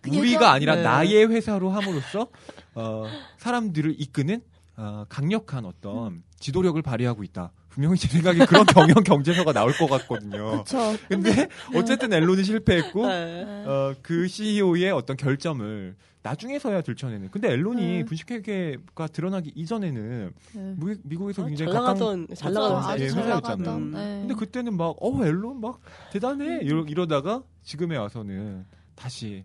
[0.00, 0.82] 그 우리가 아니라 네.
[0.82, 2.28] 나의 회사로 함으로써
[2.74, 3.06] 어,
[3.38, 4.42] 사람들을 이끄는
[4.76, 7.52] 어, 강력한 어떤 지도력을 발휘하고 있다.
[7.72, 10.62] 분명히 제 생각에 그런 경영 경제서가 나올 것 같거든요.
[10.64, 10.96] 그렇죠.
[11.08, 13.64] 근데 어쨌든 앨론이 실패했고 네.
[13.66, 17.30] 어, 그 CEO의 어떤 결점을 나중에서야 들춰내는.
[17.30, 18.04] 근데 앨론이 네.
[18.04, 20.74] 분식회계가 드러나기 이전에는 네.
[20.76, 22.52] 미, 미국에서 어, 굉장히 잘 나가던 잘.
[22.52, 23.56] 나가던 예, 잘 회사였잖아요.
[23.56, 23.82] 나가던.
[23.82, 23.90] 음.
[23.92, 24.18] 네.
[24.20, 25.80] 근데 그때는 막, 어, 앨런 막
[26.12, 26.60] 대단해.
[26.62, 29.44] 이러, 이러다가 지금에 와서는 다시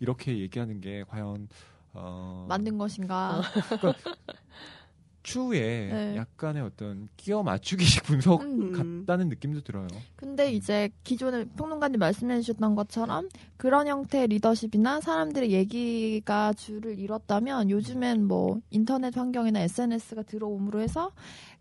[0.00, 1.48] 이렇게 얘기하는 게 과연,
[1.92, 2.46] 어.
[2.48, 3.42] 맞는 것인가?
[5.24, 6.16] 추후에 네.
[6.16, 9.04] 약간의 어떤 끼어 맞추기식 분석 음.
[9.04, 9.88] 같다는 느낌도 들어요.
[10.14, 18.26] 근데 이제 기존에 평론가님 말씀해 주셨던 것처럼 그런 형태의 리더십이나 사람들의 얘기가 줄을 잃었다면 요즘엔
[18.26, 21.10] 뭐 인터넷 환경이나 SNS가 들어옴으로 해서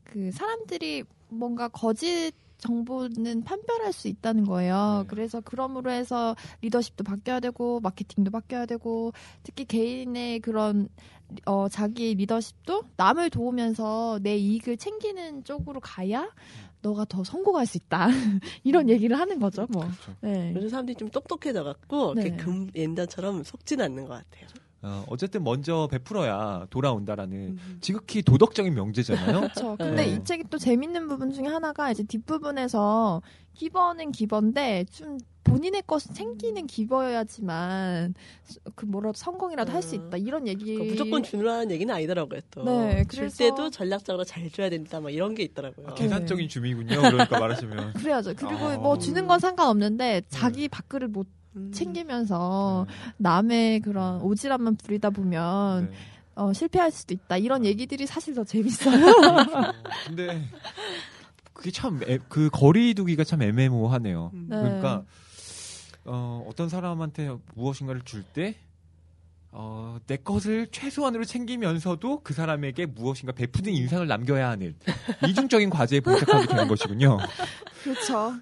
[0.04, 2.34] 그 사람들이 뭔가 거짓
[2.64, 5.02] 정보는 판별할 수 있다는 거예요.
[5.04, 5.08] 네.
[5.10, 9.12] 그래서 그럼으로 해서 리더십도 바뀌어야 되고 마케팅도 바뀌어야 되고
[9.44, 10.88] 특히 개인의 그런
[11.46, 16.30] 어 자기 리더십도 남을 도우면서 내 이익을 챙기는 쪽으로 가야
[16.82, 18.08] 너가 더 성공할 수 있다.
[18.64, 19.84] 이런 얘기를 하는 거죠, 뭐.
[19.84, 20.16] 그렇죠.
[20.22, 20.54] 네.
[20.56, 22.22] 요즘 사람들이 좀 똑똑해져갖고 네.
[22.24, 24.48] 이렇게 금 옛날처럼 속지는 않는 것 같아요.
[24.84, 27.78] 어, 어쨌든 먼저 베풀어야 돌아온다라는 음.
[27.80, 29.40] 지극히 도덕적인 명제잖아요.
[29.54, 29.76] 그렇죠.
[29.78, 30.12] 근데 네.
[30.12, 33.22] 이 책이 또 재밌는 부분 중에 하나가 이제 뒷부분에서
[33.54, 38.14] 기버는 기버인데 좀 본인의 것을 챙기는 기버여야지만
[38.76, 40.08] 그 뭐라도 성공이라도 할수 음.
[40.08, 40.18] 있다.
[40.18, 40.74] 이런 얘기.
[40.74, 42.42] 그거 무조건 주라는 얘기는 아니더라고요.
[42.52, 42.64] 또.
[42.64, 45.00] 네, 줄 때도 전략적으로 잘 줘야 된다.
[45.00, 45.88] 막 이런 게 있더라고요.
[45.88, 47.02] 아, 계산적인 주미군요.
[47.02, 47.94] 그러니까 말하시면.
[48.00, 48.34] 그래야죠.
[48.36, 48.78] 그리고 아.
[48.78, 51.43] 뭐 주는 건 상관없는데 자기 밥그릇 못 음.
[51.72, 52.86] 챙기면서
[53.18, 55.98] 남의 그런 오지랖만 부리다 보면 네.
[56.36, 57.38] 어, 실패할 수도 있다.
[57.38, 59.00] 이런 얘기들이 사실 더 재밌어요.
[59.00, 59.74] 그렇죠.
[60.08, 60.44] 근데
[61.54, 64.32] 그게 참 그 거리두기가 참 애매모호하네요.
[64.34, 64.48] 음.
[64.50, 64.56] 네.
[64.58, 65.04] 그러니까
[66.06, 68.56] 어, 어떤 사람한테 무엇인가를 줄 때
[69.56, 74.76] 어, 내 것을 최소한으로 챙기면서도 그 사람에게 무엇인가 베푸는 인상을 남겨야 하는
[75.28, 77.20] 이중적인 과제에 봉착하게 되는 것이군요.
[77.84, 78.34] 그렇죠.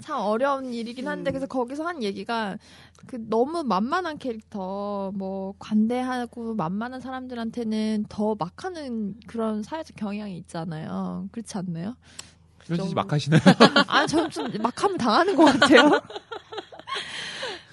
[0.00, 1.32] 참 어려운 일이긴 한데 음.
[1.32, 2.56] 그래서 거기서 한 얘기가
[3.06, 11.28] 그 너무 만만한 캐릭터 뭐 관대하고 만만한 사람들한테는 더 막하는 그런 사회적 경향이 있잖아요.
[11.32, 11.96] 그렇지 않나요?
[12.58, 13.40] 그러지 좀- 막 하시나요?
[13.88, 16.00] 아, 저는 좀 막하면 당하는 것 같아요.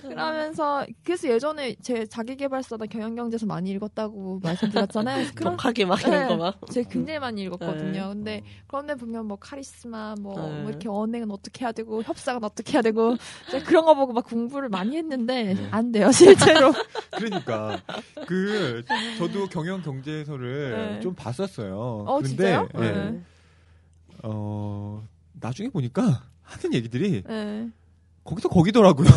[0.09, 5.27] 그러면서 그래서 예전에 제 자기개발서나 경영경제서 많이 읽었다고 말씀드렸잖아요.
[5.35, 6.27] 그런 독하게 막 이런 네.
[6.27, 6.59] 거 막.
[6.71, 7.91] 제가 굉장히 많이 읽었거든요.
[7.91, 8.07] 네.
[8.13, 10.61] 근데 그런데 보면 뭐 카리스마, 뭐, 네.
[10.61, 13.15] 뭐 이렇게 언행은 어떻게 해야 되고 협상은 어떻게 해야 되고
[13.51, 15.67] 제가 그런 거 보고 막 공부를 많이 했는데 네.
[15.71, 16.73] 안 돼요 실제로.
[17.17, 17.81] 그러니까
[18.27, 18.83] 그
[19.17, 20.99] 저도 경영 경제서를 네.
[21.01, 21.77] 좀 봤었어요.
[21.77, 22.69] 어 그런데 진짜요?
[22.75, 23.21] 예, 네.
[24.23, 27.69] 어, 나중에 보니까 하는 얘기들이 네.
[28.27, 29.07] 거기서 거기더라고요.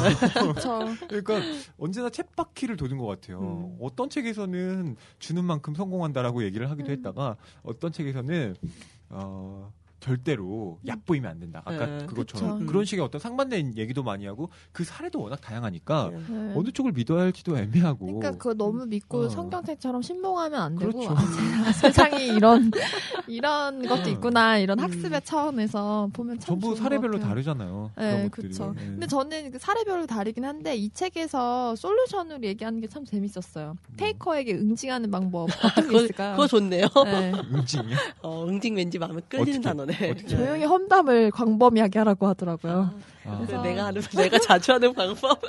[1.08, 1.40] 그러니까
[1.78, 3.40] 언제나 챗바퀴를 도는 것 같아요.
[3.40, 3.78] 음.
[3.80, 6.96] 어떤 책에서는 주는 만큼 성공한다라고 얘기를 하기도 음.
[6.96, 8.54] 했다가 어떤 책에서는
[9.10, 11.62] 어, 절대로 얕보이면 안 된다.
[11.64, 12.66] 아까 네, 그것처럼 그쵸.
[12.66, 16.18] 그런 식의 어떤 상반된 얘기도 많이 하고 그 사례도 워낙 다양하니까 네.
[16.28, 16.52] 네.
[16.56, 18.06] 어느 쪽을 믿어야 할지도 애매하고.
[18.06, 19.28] 그러니까 그거 너무 믿고 어.
[19.28, 21.14] 성경책처럼 신봉하면 안 되고 그렇죠.
[21.16, 21.20] 아,
[21.72, 22.70] 세- 세상이 이런
[23.26, 24.12] 이런 것도 음.
[24.12, 24.84] 있구나 이런 음.
[24.84, 27.28] 학습의 차원에서 보면 참 전부 사례별로 같아요.
[27.28, 27.90] 다르잖아요.
[27.96, 28.28] 네.
[28.30, 28.72] 그쵸.
[28.76, 28.84] 네.
[28.86, 33.76] 근데 저는 그 사례별로 다르긴 한데 이 책에서 솔루션으로 얘기하는 게 참 재밌었어요.
[33.98, 36.32] 테이커에게 응징하는 방법 어떤 게 그거, 있을까요?
[36.32, 36.86] 그거 좋네요.
[37.04, 37.32] 네.
[37.54, 37.96] 응징이요?
[38.22, 39.89] 어, 응징 왠지 마음에 끌리는 어떻게, 단어네.
[40.10, 40.26] 어떻게?
[40.26, 42.90] 조용히 험담을 광범위하게 하라고 하더라고요.
[43.24, 45.40] 아, 그래서 그래서- 내가 하는 내가 자주 하는 방법?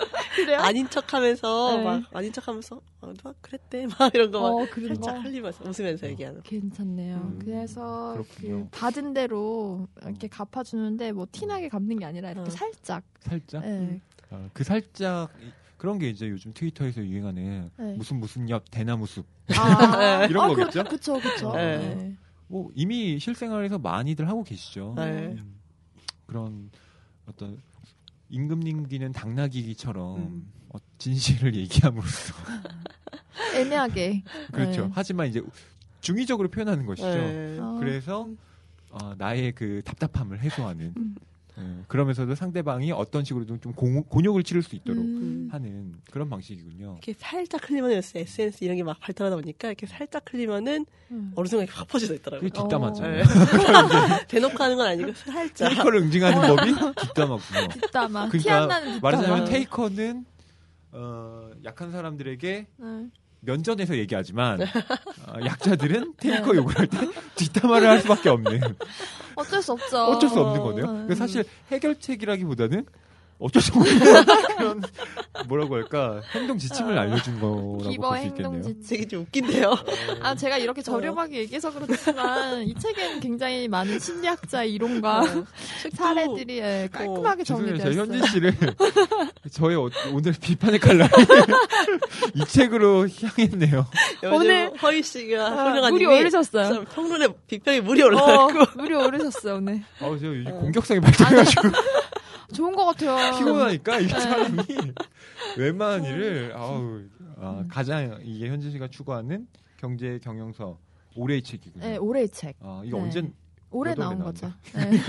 [0.60, 1.84] 아닌 척하면서 네.
[1.84, 4.88] 막 아닌 척하면서 어, 너 그랬대 막 이런 거막 어, 거.
[4.88, 6.42] 살짝 흘리면서 웃으면서 얘기하는.
[6.44, 7.16] 괜찮네요.
[7.18, 8.24] 음, 그래서.
[8.40, 12.52] 그 받은 대로 이렇게 갚아주는데 뭐 티나게 갚는 게 아니라 이렇게 어.
[12.52, 13.04] 살짝.
[13.22, 13.62] 살짝.
[13.66, 14.00] 네.
[14.30, 17.94] 아, 그 살짝 이- 그런 게 이제 요즘 트위터에서 유행하는 네.
[17.98, 19.26] 무슨 무슨 옆 대나무 숲.
[19.58, 20.84] 아, 이런 아, 거겠죠?
[20.84, 21.52] 그, 그쵸, 그쵸.
[21.56, 22.16] 네.
[22.52, 22.58] 네.
[22.58, 24.94] 뭐 이미 실생활에서 많이들 하고 계시죠.
[24.98, 25.28] 네.
[25.38, 25.56] 음,
[26.26, 26.70] 그런
[27.26, 27.58] 어떤
[28.30, 30.52] 임금님기는 당나귀기처럼 음.
[30.70, 32.34] 어, 진실을 얘기함으로써
[33.56, 34.24] 애매하게.
[34.52, 34.86] 그렇죠.
[34.86, 34.92] 네.
[34.94, 35.42] 하지만 이제
[36.02, 37.08] 중의적으로 표현하는 것이죠.
[37.08, 37.58] 네.
[37.60, 38.28] 어, 그래서
[38.90, 40.94] 어, 나의 그 답답함을 해소하는
[41.58, 41.80] 음.
[41.82, 45.50] 예, 그러면서도 상대방이 어떤 식으로든 좀 공, 곤욕을 치를 수 있도록 음.
[45.52, 47.00] 하는 그런 방식이군요.
[47.04, 51.32] 이렇게 살짝 흘리면 SNS 이런 게 막 발달하다 보니까 이렇게 살짝 흘리면 음.
[51.36, 52.50] 어느 순간 이렇게 확 퍼져져 있더라고요.
[52.50, 53.24] 그게 뒷담화잖아요.
[53.24, 53.24] 네.
[54.28, 55.70] 대놓고 하는 건 아니고 살짝.
[55.70, 57.68] 테이커를 응징하는 법이 뒷담화군요.
[57.70, 58.30] 뒷담화.
[58.30, 59.00] 티안 나는 뒷담화.
[59.02, 60.26] 말하자면 테이커는
[60.94, 63.08] 어, 약한 사람들에게 네.
[63.42, 66.98] 면전에서 얘기하지만 어, 약자들은 테이커 욕을 할때
[67.36, 68.62] 뒷담화를 할 수밖에 없는
[69.36, 69.98] 어쩔 수 없죠.
[69.98, 70.86] 어쩔 수 없는 거네요.
[70.86, 71.16] 음.
[71.16, 72.86] 사실 해결책이라기보다는
[73.42, 74.00] 어쩔 수 없는
[74.58, 74.82] 그런
[75.48, 77.02] 뭐라고 할까 행동 지침을 어.
[77.02, 78.54] 알려준 거라고 기버 볼수 있겠네요.
[78.54, 78.84] 행동지침.
[78.88, 79.76] 되게 좀 웃긴데요.
[80.22, 85.46] 아, 제가 이렇게 저렴하게 얘기해서 그렇지만 이 책에는 굉장히 많은 심리학자의 이론과 어,
[85.96, 87.44] 사례들이 예, 깔끔하게.
[87.44, 88.02] 정리되어 저 있어요.
[88.04, 88.56] 현진 씨를
[89.52, 91.10] 저의 어- 오늘 비판의 칼날이
[92.36, 93.86] 이 책으로 향했네요.
[94.32, 96.74] 오늘- 허희 씨가 아, 훌륭한 물이 오르셨어요.
[96.74, 99.82] 참 평론에 비평이 물이 어, 올라가고 물이 오르셨어요 오늘.
[100.00, 100.60] 아, 저 요즘 어.
[100.60, 101.70] 공격성이 발달해가지고
[102.54, 103.18] 좋은 것 같아요.
[103.38, 104.20] 피곤하니까 이 네.
[104.20, 104.58] 사람이
[105.58, 107.02] 웬만한 일을 아우
[107.38, 109.48] 아, 가장 이게 현진 씨가 추구하는
[109.78, 110.78] 경제 경영서
[111.16, 111.86] 올해의 책이군요.
[111.86, 112.56] 네, 올해의 책.
[112.62, 113.04] 아, 이거 네.
[113.04, 113.24] 언제
[113.72, 114.56] 올해 나온 나온다?
[114.74, 114.76] 거죠.
[114.76, 114.92] 네.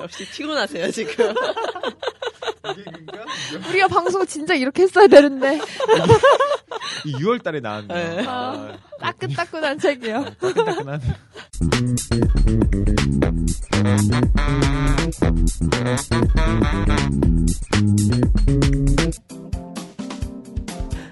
[0.00, 1.34] 역시 피곤하세요 지금.
[3.68, 5.60] 우리가 방송 진짜 이렇게 했어야 되는데
[7.04, 8.16] 이 6월 달에 나왔네요.
[8.16, 8.24] 네.
[8.26, 10.24] 아, 따끈따끈한 책이요.
[10.40, 11.00] 따끈따끈한.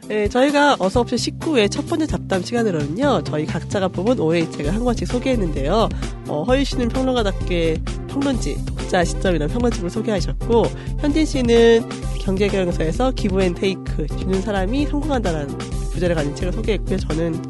[0.09, 4.19] 네, 저희가 어서 없이 19회 첫 번째 잡담 시간으로는요, 저희 각자가 뽑은
[4.51, 5.89] 책을 한 권씩 소개했는데요.
[6.27, 10.65] 어, 허유 씨는 평론가답게 평론지, 독자 시점이라는 평론집을 소개하셨고,
[10.99, 11.89] 현진 씨는
[12.21, 15.47] 경제경영서에서 기브앤테이크, 주는 사람이 성공한다는
[15.93, 16.99] 부제를 가진 책을 소개했고요.
[16.99, 17.41] 저는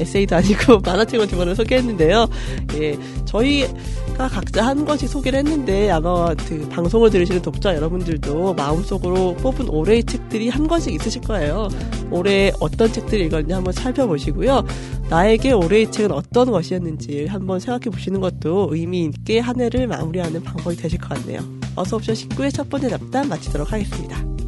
[0.00, 2.26] 에세이도 아니고 만화책을 두 권을 소개했는데요.
[2.76, 3.72] 예, 저희가
[4.16, 10.48] 각자 한 권씩 소개를 했는데 아마 그 방송을 들으시는 독자 여러분들도 마음속으로 뽑은 올해의 책들이
[10.48, 11.68] 한 권씩 있으실 거예요.
[12.10, 14.64] 올해 어떤 책들을 읽었는지 한번 살펴보시고요.
[15.08, 20.76] 나에게 올해의 책은 어떤 것이었는지 한번 생각해 보시는 것도 의미 있게 한 해를 마무리하는 방법이
[20.76, 21.40] 되실 것 같네요.
[21.74, 24.41] 어서 옵션 19의 첫 번째 잡담 마치도록 하겠습니다.